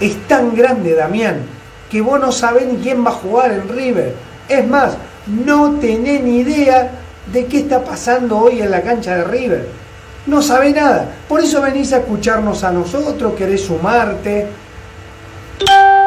[0.01, 1.43] Es tan grande, Damián,
[1.91, 4.15] que vos no sabés ni quién va a jugar en River.
[4.49, 4.97] Es más,
[5.27, 6.91] no tenés ni idea
[7.33, 9.82] de qué está pasando hoy en la cancha de River
[10.27, 11.09] no sabe nada.
[11.29, 14.47] Por eso venís a escucharnos a nosotros, querés sumarte.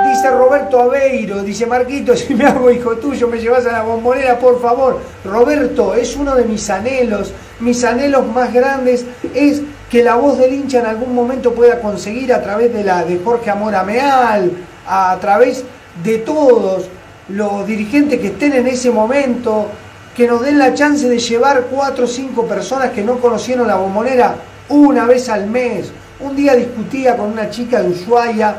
[0.07, 4.39] Dice Roberto Aveiro, dice Marquito, si me hago hijo tuyo, me llevas a la bombonera,
[4.39, 4.99] por favor.
[5.23, 10.53] Roberto, es uno de mis anhelos, mis anhelos más grandes es que la voz del
[10.53, 14.51] hincha en algún momento pueda conseguir a través de la de Jorge Amor Ameal,
[14.87, 15.63] a través
[16.03, 16.85] de todos
[17.29, 19.67] los dirigentes que estén en ese momento,
[20.15, 23.75] que nos den la chance de llevar cuatro o cinco personas que no conocieron la
[23.75, 24.35] bombonera
[24.69, 25.91] una vez al mes.
[26.19, 28.55] Un día discutía con una chica de Ushuaia,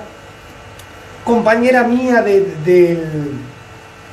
[1.24, 2.46] compañera mía de,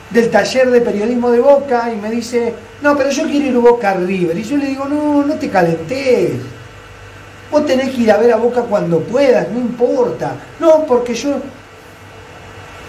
[0.10, 3.60] del taller de periodismo de Boca y me dice, no, pero yo quiero ir a
[3.60, 4.38] Boca River.
[4.38, 6.32] Y yo le digo, no, no te calentes.
[7.52, 10.36] Vos tenés que ir a ver a Boca cuando puedas, no importa.
[10.62, 11.36] No, porque yo...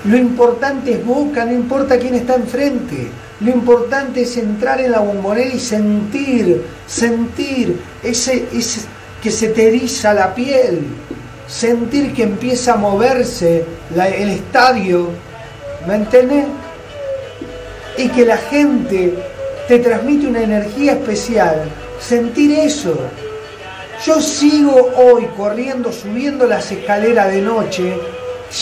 [0.04, 3.10] Lo importante es Boca, no importa quién está enfrente.
[3.40, 8.82] Lo importante es entrar en la bombonera y sentir, sentir ese, ese
[9.22, 10.82] que se te eriza la piel,
[11.48, 13.64] sentir que empieza a moverse
[13.94, 15.08] el estadio,
[15.86, 16.44] ¿me entiendes?
[17.96, 19.14] Y que la gente
[19.66, 21.64] te transmite una energía especial,
[21.98, 22.96] sentir eso.
[24.04, 27.98] Yo sigo hoy corriendo, subiendo las escaleras de noche,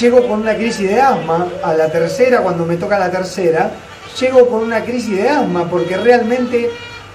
[0.01, 3.71] llego con una crisis de asma, a la tercera, cuando me toca la tercera,
[4.19, 6.71] llego con una crisis de asma, porque realmente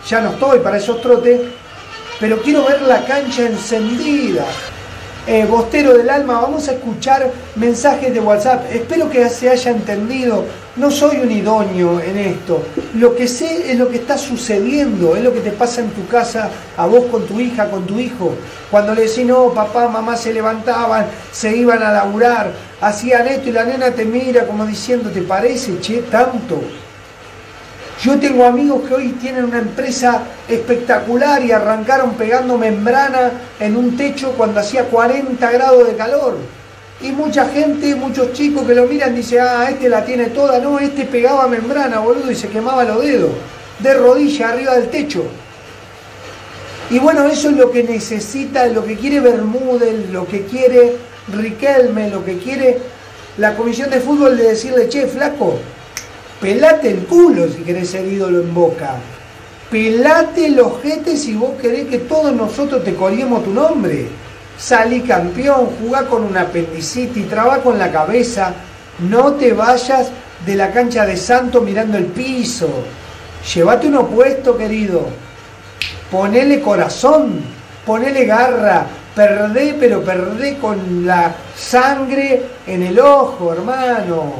[0.07, 1.41] ya no estoy para esos trotes,
[2.19, 4.45] pero quiero ver la cancha encendida.
[5.29, 8.63] Eh, Bostero del Alma, vamos a escuchar mensajes de WhatsApp.
[8.71, 10.45] Espero que se haya entendido.
[10.77, 12.63] No soy un idóneo en esto.
[12.93, 16.07] Lo que sé es lo que está sucediendo, es lo que te pasa en tu
[16.07, 18.35] casa, a vos con tu hija, con tu hijo.
[18.71, 23.51] Cuando le decís, no, papá, mamá se levantaban, se iban a laburar, hacían esto y
[23.51, 26.61] la nena te mira como diciendo, ¿te parece, che, tanto?
[28.03, 33.97] Yo tengo amigos que hoy tienen una empresa espectacular y arrancaron pegando membrana en un
[33.97, 36.37] techo cuando hacía 40 grados de calor.
[37.01, 40.59] Y mucha gente, muchos chicos que lo miran dicen, ah, este la tiene toda.
[40.59, 43.31] No, este pegaba membrana, boludo, y se quemaba los dedos,
[43.79, 45.23] de rodilla arriba del techo.
[46.89, 50.95] Y bueno, eso es lo que necesita, lo que quiere Bermúdez, lo que quiere
[51.27, 52.77] Riquelme, lo que quiere
[53.37, 55.59] la comisión de fútbol de decirle, che, flaco,
[56.41, 58.95] pelate el culo si querés ser ídolo en boca.
[59.69, 64.07] Pelate los jetes si vos querés que todos nosotros te colguemos tu nombre.
[64.57, 68.53] Salí campeón, jugá con un apendicitis, traba con la cabeza.
[68.99, 70.09] No te vayas
[70.45, 72.69] de la cancha de Santo mirando el piso.
[73.53, 75.07] Llévate un opuesto, querido.
[76.09, 77.41] Ponele corazón,
[77.85, 78.85] ponele garra.
[79.13, 84.33] Perdé, pero perdé con la sangre en el ojo, hermano.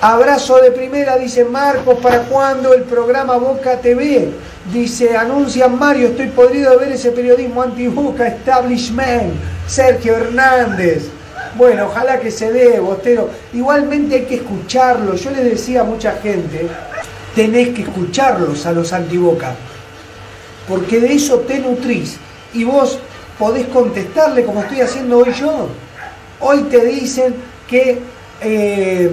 [0.00, 4.28] Abrazo de primera, dice Marcos, ¿para cuándo el programa Boca TV?
[4.70, 9.32] Dice, anuncian Mario, estoy podrido de ver ese periodismo anti-Boca, establishment,
[9.66, 11.08] Sergio Hernández.
[11.56, 13.30] Bueno, ojalá que se dé, Bostero.
[13.54, 15.14] Igualmente hay que escucharlo.
[15.14, 16.68] Yo le decía a mucha gente,
[17.34, 19.54] tenés que escucharlos a los anti-Boca.
[20.68, 22.18] Porque de eso te nutrís.
[22.52, 22.98] Y vos
[23.38, 25.68] podés contestarle como estoy haciendo hoy yo.
[26.40, 27.34] Hoy te dicen
[27.66, 27.98] que
[28.40, 29.10] eh,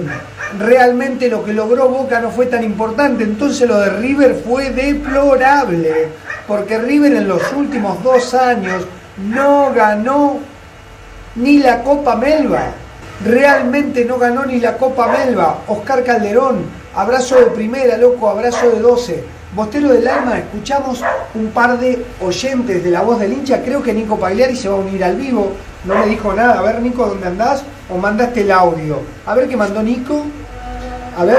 [0.58, 6.08] realmente lo que logró Boca no fue tan importante, entonces lo de River fue deplorable,
[6.46, 8.84] porque River en los últimos dos años
[9.16, 10.38] no ganó
[11.36, 12.72] ni la Copa Melba,
[13.24, 15.60] realmente no ganó ni la Copa Melba.
[15.68, 16.64] Oscar Calderón,
[16.94, 19.24] abrazo de primera, loco, abrazo de 12.
[19.54, 21.00] Bostero del Alma, escuchamos
[21.34, 24.74] un par de oyentes de la voz del hincha, creo que Nico Pagliari se va
[24.74, 25.52] a unir al vivo,
[25.84, 26.58] no me dijo nada.
[26.58, 27.62] A ver, Nico, ¿dónde andás?
[27.88, 28.98] O mandaste el audio.
[29.24, 30.24] A ver qué mandó Nico.
[31.16, 31.38] A ver.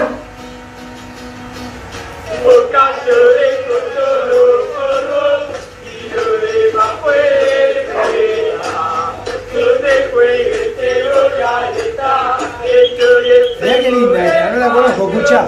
[13.61, 15.47] Mira qué linda no la conozco, escucha.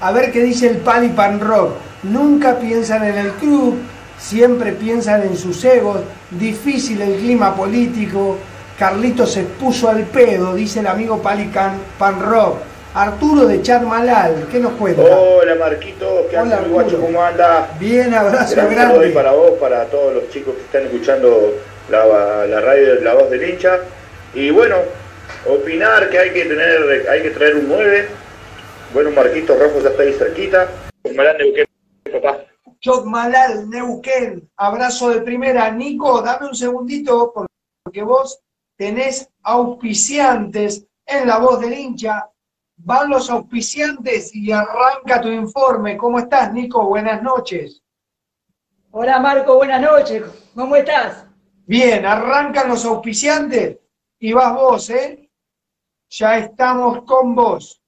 [0.00, 1.74] A ver qué dice el pan y pan rock.
[2.02, 3.78] Nunca piensan en el club,
[4.18, 6.00] siempre piensan en sus egos.
[6.30, 8.38] Difícil el clima político.
[8.78, 12.69] Carlito se puso al pedo, dice el amigo Palican Pan Rock.
[12.92, 15.02] Arturo de Charmalal, ¿qué nos cuenta?
[15.02, 17.00] Hola Marquito, ¿qué haces guacho?
[17.00, 17.70] ¿Cómo anda?
[17.78, 19.10] Bien, abrazo grande.
[19.10, 21.54] para vos, para todos los chicos que están escuchando
[21.88, 23.78] la, la radio La Voz del Hincha.
[24.34, 24.76] Y bueno,
[25.46, 28.08] opinar que hay que tener, hay que traer un 9.
[28.92, 30.68] Bueno, Marquito Rojo ya está ahí cerquita.
[31.14, 31.66] Malal Neuquén,
[32.10, 32.44] papá.
[33.04, 35.70] Malal Neuquén, abrazo de primera.
[35.70, 38.40] Nico, dame un segundito porque vos
[38.76, 42.28] tenés auspiciantes en la voz del hincha.
[42.82, 45.96] Van los auspiciantes y arranca tu informe.
[45.96, 46.86] ¿Cómo estás, Nico?
[46.86, 47.82] Buenas noches.
[48.90, 50.24] Hola Marco, buenas noches.
[50.54, 51.26] ¿Cómo estás?
[51.66, 53.78] Bien, arrancan los auspiciantes
[54.18, 55.30] y vas vos, ¿eh?
[56.08, 57.80] Ya estamos con vos.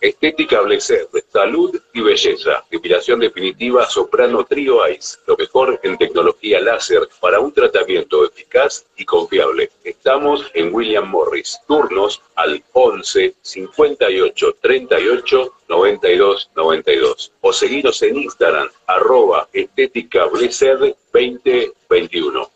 [0.00, 2.64] Estética Blecer, salud y belleza.
[2.70, 5.18] Depilación definitiva Soprano Trio Ice.
[5.26, 9.70] Lo mejor en tecnología láser para un tratamiento eficaz y confiable.
[9.84, 11.58] Estamos en William Morris.
[11.66, 17.32] Turnos al 11 58 38 92 92.
[17.40, 20.78] O seguiros en Instagram, arroba estética Blecer
[21.12, 22.50] 2021.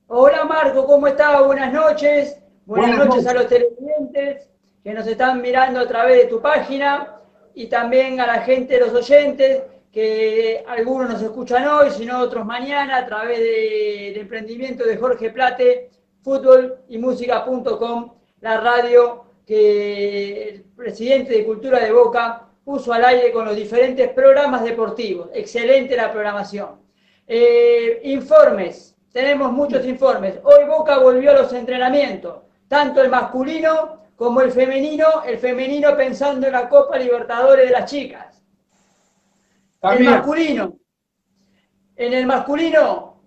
[0.07, 1.43] Hola, Marco, ¿cómo estás?
[1.47, 2.37] Buenas noches.
[2.67, 4.51] Buenas, noches, a los televidentes
[4.85, 7.17] que nos están mirando a través de tu página
[7.55, 9.63] y también a la gente, los oyentes
[9.93, 15.91] que algunos nos escuchan hoy, sino otros mañana a través del emprendimiento de Jorge Plate,
[16.23, 23.33] fútbol y música.com, la radio que el presidente de Cultura de Boca puso al aire
[23.33, 25.29] con los diferentes programas deportivos.
[25.35, 26.81] Excelente la programación.
[27.27, 30.39] Eh, informes, tenemos muchos informes.
[30.45, 36.47] Hoy Boca volvió a los entrenamientos, tanto el masculino como el femenino, el femenino pensando
[36.47, 38.40] en la Copa Libertadores de las chicas
[39.83, 40.79] el masculino.
[41.97, 43.23] En el masculino,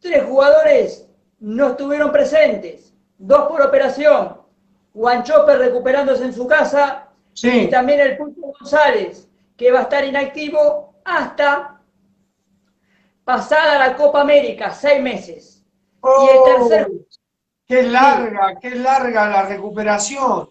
[0.00, 4.40] tres jugadores no estuvieron presentes, dos por operación.
[4.92, 10.04] Juan Chopper recuperándose en su casa y también el Pulpo González, que va a estar
[10.04, 11.80] inactivo hasta
[13.24, 15.64] pasada la Copa América, seis meses.
[16.02, 16.90] y el oh, tercer...
[17.68, 20.50] Qué larga, qué larga la recuperación.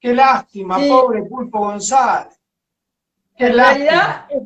[0.00, 2.40] Qué lástima, pobre Pulpo González.
[3.36, 4.42] en realidad es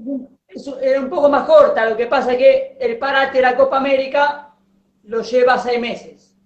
[0.80, 3.76] era un poco más corta, lo que pasa es que el parate de la Copa
[3.76, 4.54] América
[5.04, 6.36] lo lleva seis meses.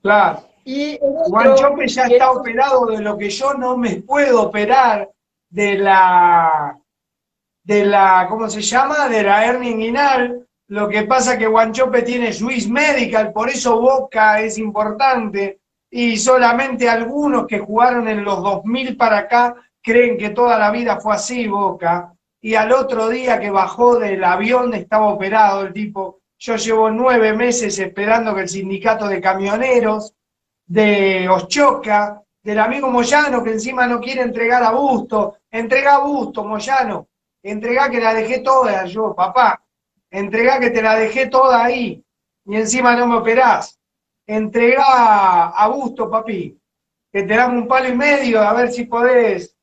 [0.00, 0.44] Claro.
[0.64, 5.10] Y Juan Chope ya está operado de lo que yo no me puedo operar
[5.50, 6.78] de la,
[7.64, 9.08] de la, ¿cómo se llama?
[9.08, 10.46] De la hernia inguinal.
[10.68, 15.60] Lo que pasa es que Guanchope tiene Swiss Medical, por eso Boca es importante.
[15.90, 21.00] Y solamente algunos que jugaron en los 2000 para acá creen que toda la vida
[21.00, 22.11] fue así, Boca
[22.44, 26.20] y al otro día que bajó del avión estaba operado el tipo.
[26.38, 30.12] Yo llevo nueve meses esperando que el sindicato de camioneros
[30.66, 36.42] de Ochoca, del amigo Moyano, que encima no quiere entregar a Busto, entrega a Busto,
[36.42, 37.06] Moyano,
[37.44, 39.62] entrega que la dejé toda yo, papá,
[40.10, 42.04] entrega que te la dejé toda ahí,
[42.44, 43.78] y encima no me operás,
[44.26, 46.58] entrega a Busto, papi,
[47.12, 49.56] que te damos un palo y medio a ver si podés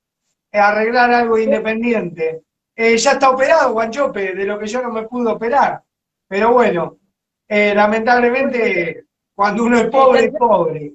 [0.53, 2.43] arreglar algo independiente.
[2.81, 5.83] Eh, ya está operado Guanchope, de lo que yo no me pude operar.
[6.29, 6.97] Pero bueno,
[7.45, 9.03] eh, lamentablemente
[9.35, 10.93] cuando uno es pobre, es pobre.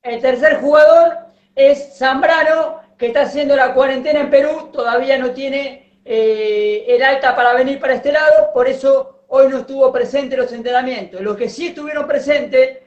[0.00, 1.18] El tercer jugador
[1.54, 7.36] es Zambrano, que está haciendo la cuarentena en Perú, todavía no tiene eh, el alta
[7.36, 11.20] para venir para este lado, por eso hoy no estuvo presente en los entrenamientos.
[11.20, 12.78] Los que sí estuvieron presentes,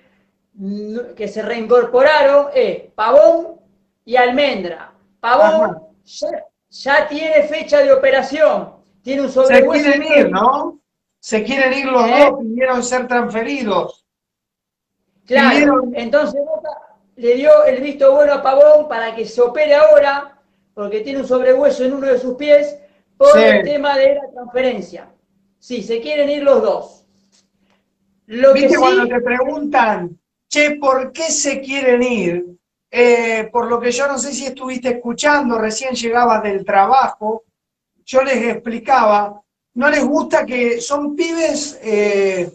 [0.53, 3.59] mm, que se reincorporaron, es Pavón
[4.03, 4.95] y Almendra.
[5.19, 6.43] Pavón ya
[7.09, 9.83] tiene fecha de operación, tiene un sobrehueso.
[9.83, 10.79] Se quieren ir, ¿no?
[11.19, 12.15] Se quieren ir los ¿Eh?
[12.19, 14.05] dos, pidieron ser transferidos.
[15.25, 16.39] Claro, entonces
[17.15, 20.39] le dio el visto bueno a Pavón para que se opere ahora,
[20.73, 22.77] porque tiene un sobrehueso en uno de sus pies,
[23.17, 25.09] por el tema de la transferencia.
[25.57, 27.05] Sí, se quieren ir los dos.
[28.27, 30.19] Lo ¿Viste cuando te preguntan,
[30.49, 32.45] che, ¿por qué se quieren ir?
[32.97, 37.43] Eh, por lo que yo no sé si estuviste escuchando, recién llegabas del trabajo,
[38.05, 39.41] yo les explicaba,
[39.73, 42.49] no les gusta que son pibes eh,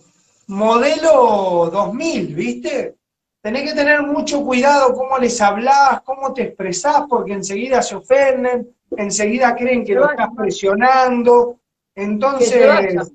[0.47, 2.97] modelo 2000, ¿viste?
[3.43, 8.75] Tenés que tener mucho cuidado cómo les hablas, cómo te expresás, porque enseguida se ofenden,
[8.97, 11.61] enseguida creen que lo estás presionando.
[11.95, 13.13] Entonces,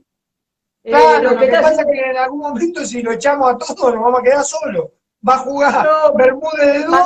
[0.83, 4.03] claro, lo que pasa es que en algún momento si lo echamos a todos nos
[4.03, 4.89] vamos a quedar solos.
[5.27, 6.99] Va a jugar Bermúdez de 2,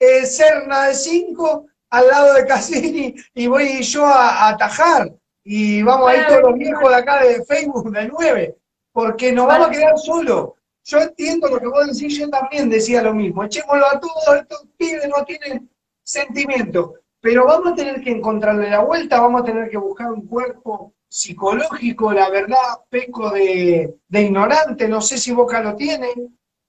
[0.00, 5.12] eh, Serna de 5, al lado de Cassini, y voy yo a, atajar.
[5.44, 8.56] Y vamos a ir todos los viejos de acá de Facebook de 9,
[8.92, 10.50] porque nos vamos a quedar solos.
[10.84, 13.42] Yo entiendo lo que vos decís, yo también decía lo mismo.
[13.42, 15.68] Echémoslo a todos, estos pibes no tienen
[16.04, 16.94] sentimiento.
[17.20, 20.94] Pero vamos a tener que encontrarle la vuelta, vamos a tener que buscar un cuerpo
[21.08, 22.56] psicológico, la verdad,
[22.88, 26.08] peco de, ignorante, no sé si Boca lo tiene,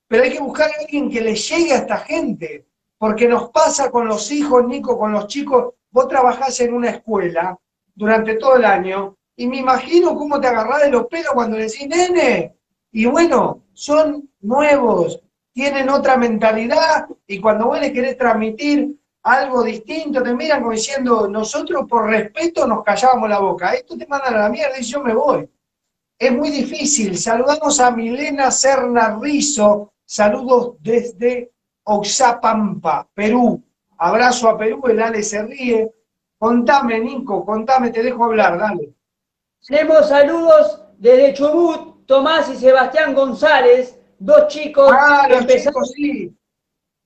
[0.07, 2.65] pero hay que buscar a alguien que le llegue a esta gente,
[2.97, 7.57] porque nos pasa con los hijos, Nico, con los chicos, vos trabajás en una escuela
[7.93, 11.87] durante todo el año, y me imagino cómo te agarrás de los pelos cuando decís,
[11.87, 12.55] nene,
[12.91, 15.21] y bueno, son nuevos,
[15.53, 21.27] tienen otra mentalidad y cuando vos les querés transmitir algo distinto, te miran como diciendo,
[21.27, 25.01] nosotros por respeto nos callábamos la boca, esto te mandan a la mierda y yo
[25.03, 25.49] me voy.
[26.17, 27.17] Es muy difícil.
[27.17, 31.51] Saludamos a Milena Serna Rizo, saludos desde
[31.83, 33.63] Oxapampa, Perú.
[33.97, 35.91] Abrazo a Perú, el Ale se ríe.
[36.39, 38.93] Contame, Nico, contame, te dejo hablar, dale.
[39.67, 45.83] Tenemos saludos desde Chubut, Tomás y Sebastián González, dos chicos ah, que empezaron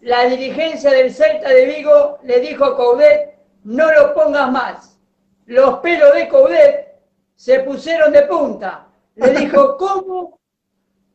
[0.00, 4.98] la dirigencia del Celta de Vigo le dijo a Coudet, no lo pongas más.
[5.46, 6.94] Los pelos de Coudet
[7.34, 8.86] se pusieron de punta.
[9.14, 10.38] Le dijo, ¿cómo?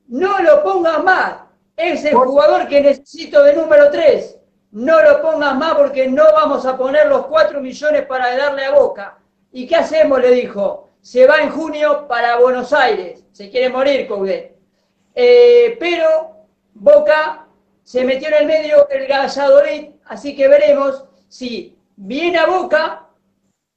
[0.08, 1.36] No lo pongas más.
[1.76, 4.40] Es el jugador que necesito de número 3.
[4.74, 8.72] No lo pongas más porque no vamos a poner los 4 millones para darle a
[8.72, 9.20] Boca.
[9.52, 10.20] ¿Y qué hacemos?
[10.20, 10.90] Le dijo.
[11.00, 13.24] Se va en junio para Buenos Aires.
[13.32, 14.58] Se quiere morir Coudet.
[15.14, 17.46] Eh, pero Boca
[17.84, 23.10] se metió en el medio el Galladolid, así que veremos si viene a Boca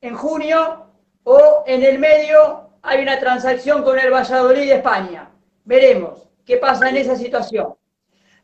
[0.01, 0.87] en junio
[1.25, 5.31] o en el medio hay una transacción con el Valladolid de España.
[5.65, 7.75] Veremos qué pasa en esa situación.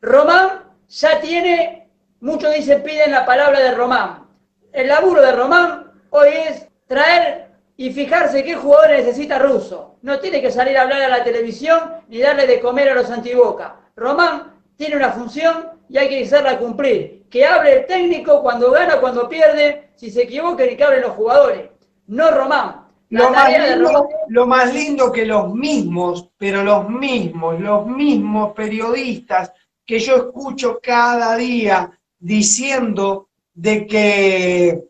[0.03, 1.82] Román ya tiene,
[2.23, 4.27] muchos dicen, piden la palabra de Román.
[4.73, 9.97] El laburo de Román hoy es traer y fijarse qué jugador necesita Russo.
[10.03, 13.11] No tiene que salir a hablar a la televisión ni darle de comer a los
[13.11, 13.77] antiboca.
[13.97, 17.27] Román tiene una función y hay que hacerla cumplir.
[17.29, 21.12] Que hable el técnico cuando gana, cuando pierde, si se equivoca, y que hablen los
[21.12, 21.70] jugadores.
[22.07, 22.87] No Román.
[23.09, 29.53] Lo más, lindo, lo más lindo que los mismos, pero los mismos, los mismos periodistas
[29.85, 31.91] que yo escucho cada día
[32.23, 34.85] diciendo de que,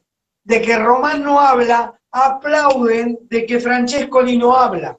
[0.45, 4.99] de que Román no habla, aplauden de que Francescoli no habla.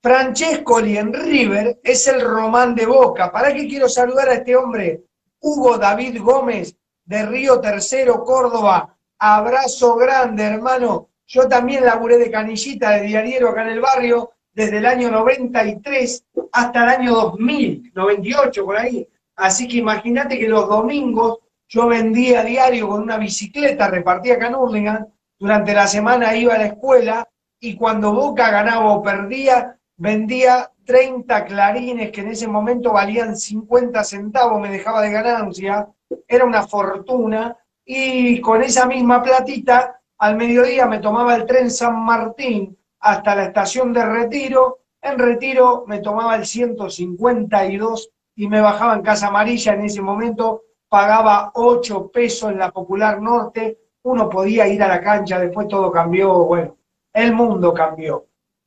[0.00, 3.32] Francescoli en River es el román de Boca.
[3.32, 5.02] ¿Para qué quiero saludar a este hombre?
[5.40, 8.96] Hugo David Gómez de Río Tercero, Córdoba.
[9.18, 11.08] Abrazo grande, hermano.
[11.26, 16.24] Yo también laburé de canillita, de diariero acá en el barrio, desde el año 93
[16.52, 19.08] hasta el año 2000, 98 por ahí.
[19.34, 24.54] Así que imagínate que los domingos yo vendía diario con una bicicleta, repartía acá en
[24.54, 25.06] Hurlingham,
[25.38, 27.28] durante la semana iba a la escuela
[27.60, 34.04] y cuando Boca ganaba o perdía, vendía 30 clarines que en ese momento valían 50
[34.04, 35.88] centavos, me dejaba de ganancia,
[36.28, 42.04] era una fortuna, y con esa misma platita, al mediodía me tomaba el tren San
[42.04, 48.94] Martín hasta la estación de Retiro, en Retiro me tomaba el 152 y me bajaba
[48.94, 54.68] en Casa Amarilla, en ese momento pagaba 8 pesos en la Popular Norte, uno podía
[54.68, 56.76] ir a la cancha, después todo cambió, bueno,
[57.12, 58.26] el mundo cambió.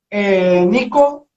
[0.09, 1.28] Eh, Nico,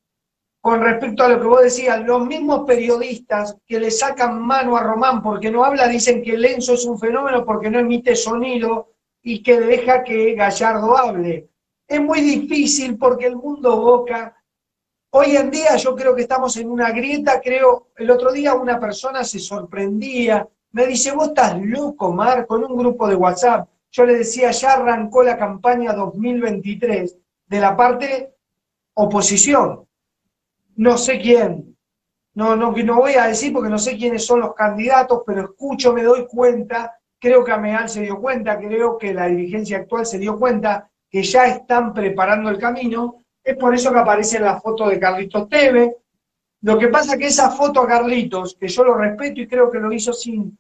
[0.61, 4.83] con respecto a lo que vos decías, los mismos periodistas que le sacan mano a
[4.83, 9.43] Román porque no habla, dicen que Lenzo es un fenómeno porque no emite sonido y
[9.43, 11.49] que deja que Gallardo hable.
[11.87, 14.37] Es muy difícil porque el mundo boca.
[15.11, 18.81] Hoy en día yo creo que estamos en una grieta, creo, el otro día una
[18.81, 23.69] persona se sorprendía, me dice, vos estás loco, Mar, con un grupo de WhatsApp.
[23.91, 27.17] yo le decía, ya arrancó la campaña 2023
[27.47, 28.35] de la parte
[28.95, 29.87] oposición.
[30.77, 31.73] No sé quién,
[32.35, 35.93] no, no, no voy a decir porque no sé quiénes son los candidatos, pero escucho,
[35.93, 40.19] me doy cuenta, creo que Ameal se dio cuenta, creo que la dirigencia actual se
[40.19, 43.17] dio cuenta que ya están preparando el camino.
[43.45, 45.97] Es por eso que aparece la foto de Carlitos Teve.
[46.63, 49.79] Lo que pasa que esa foto a Carlitos, que yo lo respeto y creo que
[49.79, 50.59] lo hizo sin,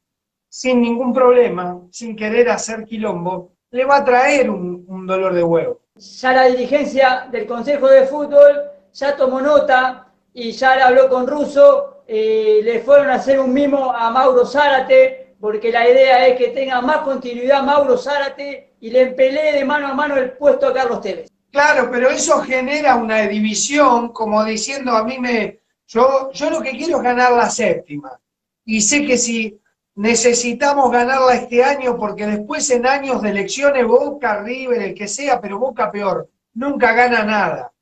[0.53, 5.42] sin ningún problema, sin querer hacer quilombo, le va a traer un, un dolor de
[5.42, 5.80] huevo.
[5.94, 8.61] Ya la dirigencia del Consejo de Fútbol
[8.92, 13.50] ya tomó nota y ya le habló con Russo, eh, le fueron a hacer un
[13.50, 18.90] mimo a Mauro Zárate, porque la idea es que tenga más continuidad Mauro Zárate y
[18.90, 21.30] le empelee de mano a mano el puesto a Carlos Tevez.
[21.50, 25.61] Claro, pero eso genera una división, como diciendo a mí me.
[25.86, 28.20] Yo, yo lo que quiero es ganar la séptima.
[28.66, 29.61] Y sé que si
[29.95, 35.40] necesitamos ganarla este año, porque después en años de elecciones, Boca, River, el que sea,
[35.40, 37.72] pero Boca peor, nunca gana nada.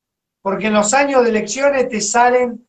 [0.43, 2.67] Porque en los años de elecciones te salen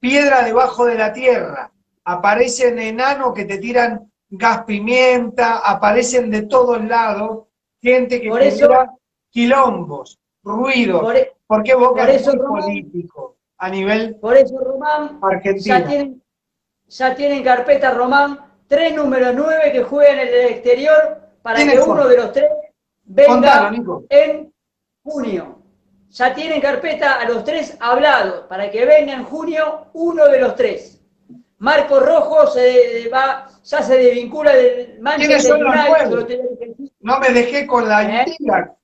[0.00, 1.72] piedra debajo de la tierra,
[2.04, 7.46] aparecen enanos que te tiran gas pimienta, aparecen de todos lados,
[7.80, 8.92] gente que genera
[9.30, 15.20] quilombos, ruidos, por, e- porque Boca por eso, es político a nivel Por eso, Román,
[15.56, 16.22] Ya tienen,
[16.88, 18.38] ya tienen carpeta, Román,
[18.68, 22.50] tres números nueve que juegan en el exterior para que uno de los tres
[23.04, 23.72] venga
[24.10, 24.52] en
[25.02, 25.58] junio
[26.10, 30.54] ya tienen carpeta a los tres hablados para que venga en junio uno de los
[30.54, 31.00] tres.
[31.58, 36.76] Marco Rojo se va, ya se desvincula del Manchester United.
[37.00, 38.24] No me dejé con la ¿Eh?
[38.28, 38.74] intriga.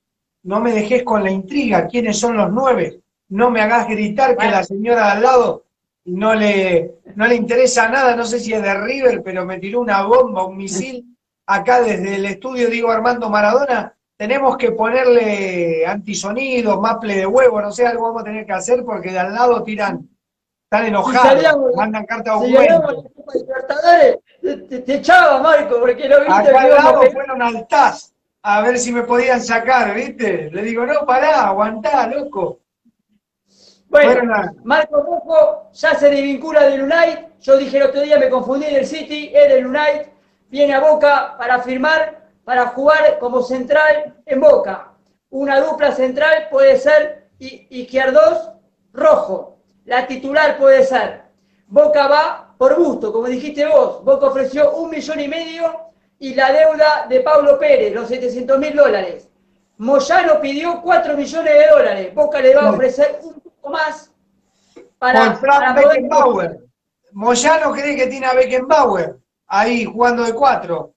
[0.42, 1.86] No me dejé con la intriga.
[1.86, 3.00] ¿Quiénes son los nueve?
[3.28, 5.63] No me hagas gritar que la señora de al lado
[6.06, 8.16] no le, no le interesa nada.
[8.16, 11.16] No sé si es de River, pero me tiró una bomba, un misil.
[11.46, 17.72] Acá desde el estudio digo Armando Maradona tenemos que ponerle antisonido, maple de huevo, no
[17.72, 20.08] sé, algo vamos a tener que hacer porque de al lado tiran,
[20.64, 21.44] están enojados,
[21.74, 22.54] mandan carta si
[24.40, 26.32] te, te, echaba, Marco, porque lo viste.
[26.32, 30.50] Acá al lado fueron al TAS a ver si me podían sacar, ¿viste?
[30.50, 32.60] Le digo, no, pará, aguantá, loco.
[33.94, 37.26] Bueno, Marco Rojo ya se desvincula del United.
[37.40, 40.08] Yo dije el otro día, me confundí del City, es del United.
[40.48, 44.94] Viene a Boca para firmar para jugar como central en Boca.
[45.30, 48.50] Una dupla central puede ser Izquierdos
[48.92, 49.58] Rojo.
[49.84, 51.22] La titular puede ser.
[51.68, 54.04] Boca va por gusto, como dijiste vos.
[54.04, 58.74] Boca ofreció un millón y medio y la deuda de Pablo Pérez, los 700 mil
[58.74, 59.28] dólares.
[59.76, 62.14] Moyano pidió 4 millones de dólares.
[62.14, 64.12] Boca le va a ofrecer un poco más
[64.98, 66.60] para, para Beckenbauer.
[67.12, 70.94] Moyano cree que tiene a Beckenbauer ahí jugando de cuatro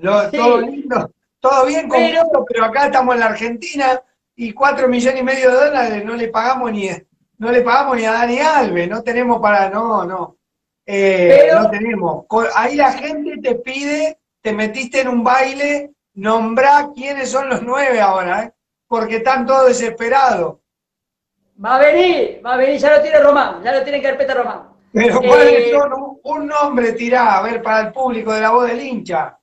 [0.00, 1.10] todo lindo,
[1.40, 4.02] todo bien pero, pero acá estamos en la Argentina
[4.36, 6.90] y cuatro millones y medio de dólares no le pagamos ni
[7.38, 10.36] no le pagamos ni a Dani Alves, no tenemos para, no, no.
[10.84, 12.24] Eh, no tenemos.
[12.56, 18.00] Ahí la gente te pide, te metiste en un baile, nombrá quiénes son los nueve
[18.00, 18.52] ahora, ¿eh?
[18.88, 20.56] porque están todos desesperados.
[21.64, 24.68] Va a venir, va a venir, ya lo tiene Román, ya lo tiene carpeta Román.
[24.92, 25.92] Pero ¿cuáles eh, son?
[25.92, 29.38] Un, un nombre tirá, a ver, para el público de la voz del hincha.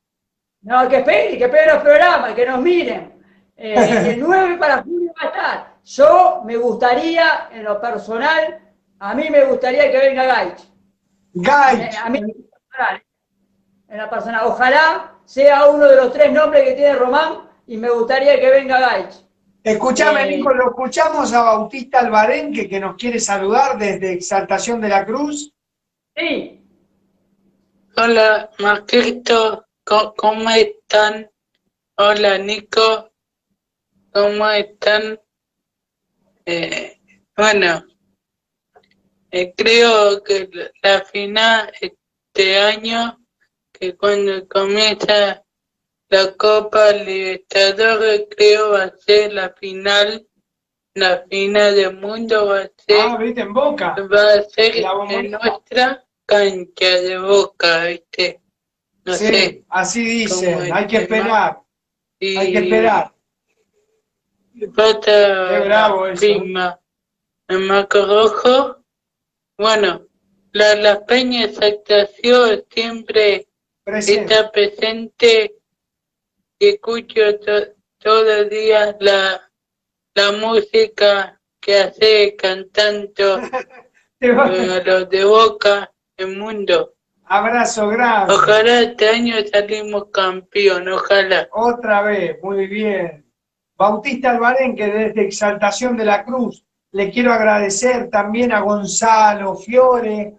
[0.61, 3.13] No, que esperen, que esperen los programas, que nos miren.
[3.55, 5.75] Eh, el 9 para julio va a estar.
[5.83, 8.59] Yo me gustaría, en lo personal,
[8.99, 10.61] a mí me gustaría que venga Gaich.
[11.33, 11.93] Gaich.
[11.93, 12.19] Eh, a mí,
[13.87, 14.45] en la personal.
[14.45, 18.79] Ojalá sea uno de los tres nombres que tiene Román y me gustaría que venga
[18.79, 19.24] Gaich.
[19.65, 24.89] Escuchame, eh, Nico, lo escuchamos a Bautista Albarenque que nos quiere saludar desde Exaltación de
[24.89, 25.51] la Cruz.
[26.15, 26.61] Sí.
[27.97, 29.65] Hola, Marquito.
[29.83, 31.31] ¿Cómo están?
[31.97, 33.11] Hola Nico,
[34.13, 35.19] ¿cómo están?
[36.45, 36.99] Eh,
[37.35, 37.85] bueno,
[39.31, 40.47] eh, creo que
[40.83, 43.17] la final este año,
[43.71, 45.44] que cuando comienza
[46.09, 50.27] la Copa Libertadores, creo va a ser la final,
[50.93, 53.01] la final del mundo va a ser.
[53.01, 53.41] Ah, ¿viste?
[53.41, 53.95] En Boca.
[54.13, 54.75] Va a ser
[55.09, 58.41] en nuestra cancha de Boca, ¿viste?
[59.13, 61.61] sí, así dicen, hay que esperar.
[62.19, 63.11] hay que esperar.
[64.57, 66.25] Qué bravo eso.
[66.25, 68.77] el Marco Rojo.
[69.57, 70.07] Bueno,
[70.53, 73.47] la, la Peña Exaltación siempre
[73.85, 75.55] está presente
[76.59, 77.21] escucho
[77.97, 79.51] todos los días la,
[80.13, 83.41] la música que hace cantando
[84.19, 86.93] los de Boca, el mundo.
[87.25, 88.33] Abrazo grande.
[88.33, 91.49] Ojalá este año saquemos campeón, ojalá.
[91.51, 93.25] Otra vez, muy bien.
[93.75, 100.35] Bautista Albarén, que desde Exaltación de la Cruz, le quiero agradecer también a Gonzalo Fiore,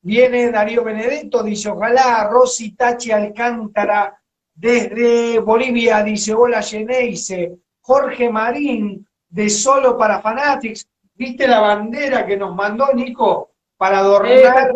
[0.00, 4.17] viene Darío Benedetto, dice ojalá, Rosy Tachi Alcántara,
[4.58, 12.36] desde Bolivia, dice hola Geneise, Jorge Marín, de Solo para Fanatics, ¿viste la bandera que
[12.36, 13.52] nos mandó Nico?
[13.78, 14.74] para adornar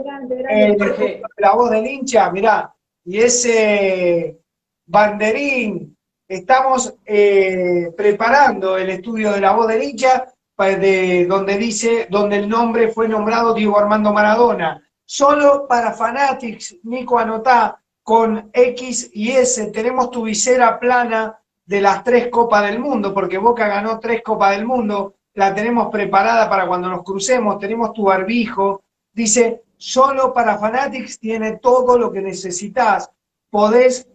[0.49, 2.73] eh, la voz del hincha, mirá,
[3.05, 4.39] y ese
[4.87, 5.97] banderín,
[6.29, 12.49] estamos eh, preparando el estudio de la voz del hincha, de, donde dice, donde el
[12.49, 14.81] nombre fue nombrado Diego Armando Maradona.
[15.05, 22.03] Solo para Fanatics, Nico, anotá, con X y S, tenemos tu visera plana de las
[22.03, 26.67] tres Copas del Mundo, porque Boca ganó tres Copas del Mundo, la tenemos preparada para
[26.67, 28.83] cuando nos crucemos, tenemos tu barbijo,
[29.13, 33.11] Dice, solo para Fanatics tiene todo lo que necesitas.
[33.51, 34.09] Podés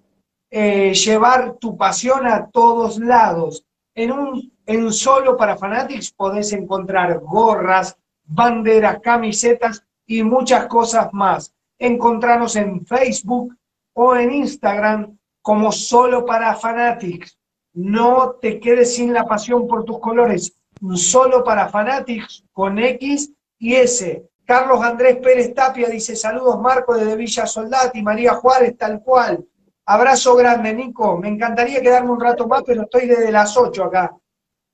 [0.49, 3.63] eh, llevar tu pasión a todos lados.
[3.93, 11.53] En un en solo para Fanatics podés encontrar gorras, banderas, camisetas y muchas cosas más.
[11.79, 13.55] Encontranos en Facebook
[13.99, 17.35] o en Instagram como solo para Fanatics.
[17.73, 20.53] No te quedes sin la pasión por tus colores.
[20.93, 24.23] Solo para Fanatics con X y S.
[24.45, 29.43] Carlos Andrés Pérez Tapia dice, saludos Marco desde Villa Soldati, María Juárez, tal cual.
[29.87, 31.17] Abrazo grande, Nico.
[31.17, 34.15] Me encantaría quedarme un rato más, pero estoy desde las 8 acá.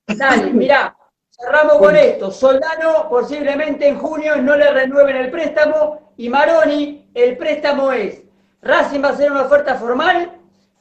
[0.05, 0.93] Dale, mirá,
[1.30, 2.30] cerramos con esto.
[2.30, 8.22] Soldano posiblemente en junio no le renueven el préstamo y Maroni, el préstamo es,
[8.64, 10.32] Racing va a hacer una oferta formal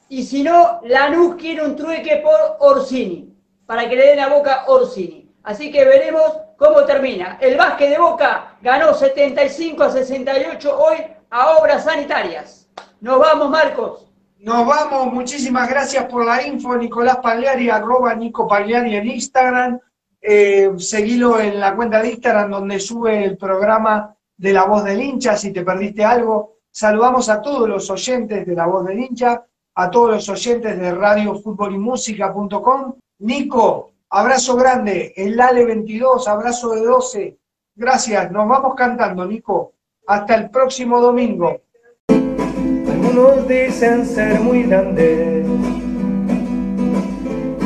[0.08, 3.34] y si no, Lanús quiere un trueque por Orsini,
[3.66, 5.32] para que le den la boca Orsini.
[5.42, 6.22] Así que veremos
[6.56, 7.38] cómo termina.
[7.40, 10.98] El básquet de Boca ganó 75 a 68 hoy
[11.30, 12.68] a obras sanitarias.
[13.00, 14.12] Nos vamos, Marcos.
[14.38, 19.80] Nos vamos, muchísimas gracias por la info, Nicolás Pagliari, arroba Nico Pagliari en Instagram.
[20.20, 25.02] Eh, seguilo en la cuenta de Instagram donde sube el programa de La Voz del
[25.02, 26.51] Hincha, si te perdiste algo.
[26.72, 30.92] Saludamos a todos los oyentes de La Voz del Hincha, a todos los oyentes de
[30.92, 32.94] Radio Fútbol y Música.com.
[33.20, 37.38] Nico, Abrazo grande, el Ale 22, abrazo de 12.
[37.74, 39.72] Gracias, nos vamos cantando, Nico.
[40.06, 41.62] Hasta el próximo domingo.
[42.08, 45.46] Algunos dicen ser muy grandes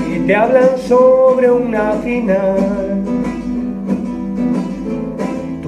[0.08, 2.95] y te hablan sobre una final.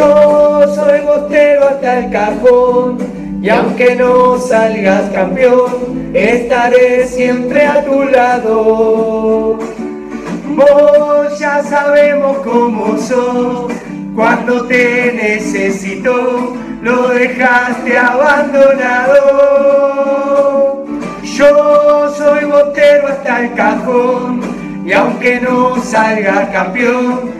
[0.00, 2.96] Yo soy bostero hasta el cajón
[3.42, 9.58] y aunque no salgas campeón, estaré siempre a tu lado.
[10.56, 13.70] Vos ya sabemos cómo sos
[14.14, 19.18] cuando te necesito, lo dejaste abandonado.
[21.22, 24.40] Yo soy botero hasta el cajón
[24.86, 27.39] y aunque no salga campeón,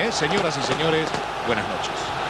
[0.11, 1.09] Señoras y señores,
[1.45, 2.20] buenas noches.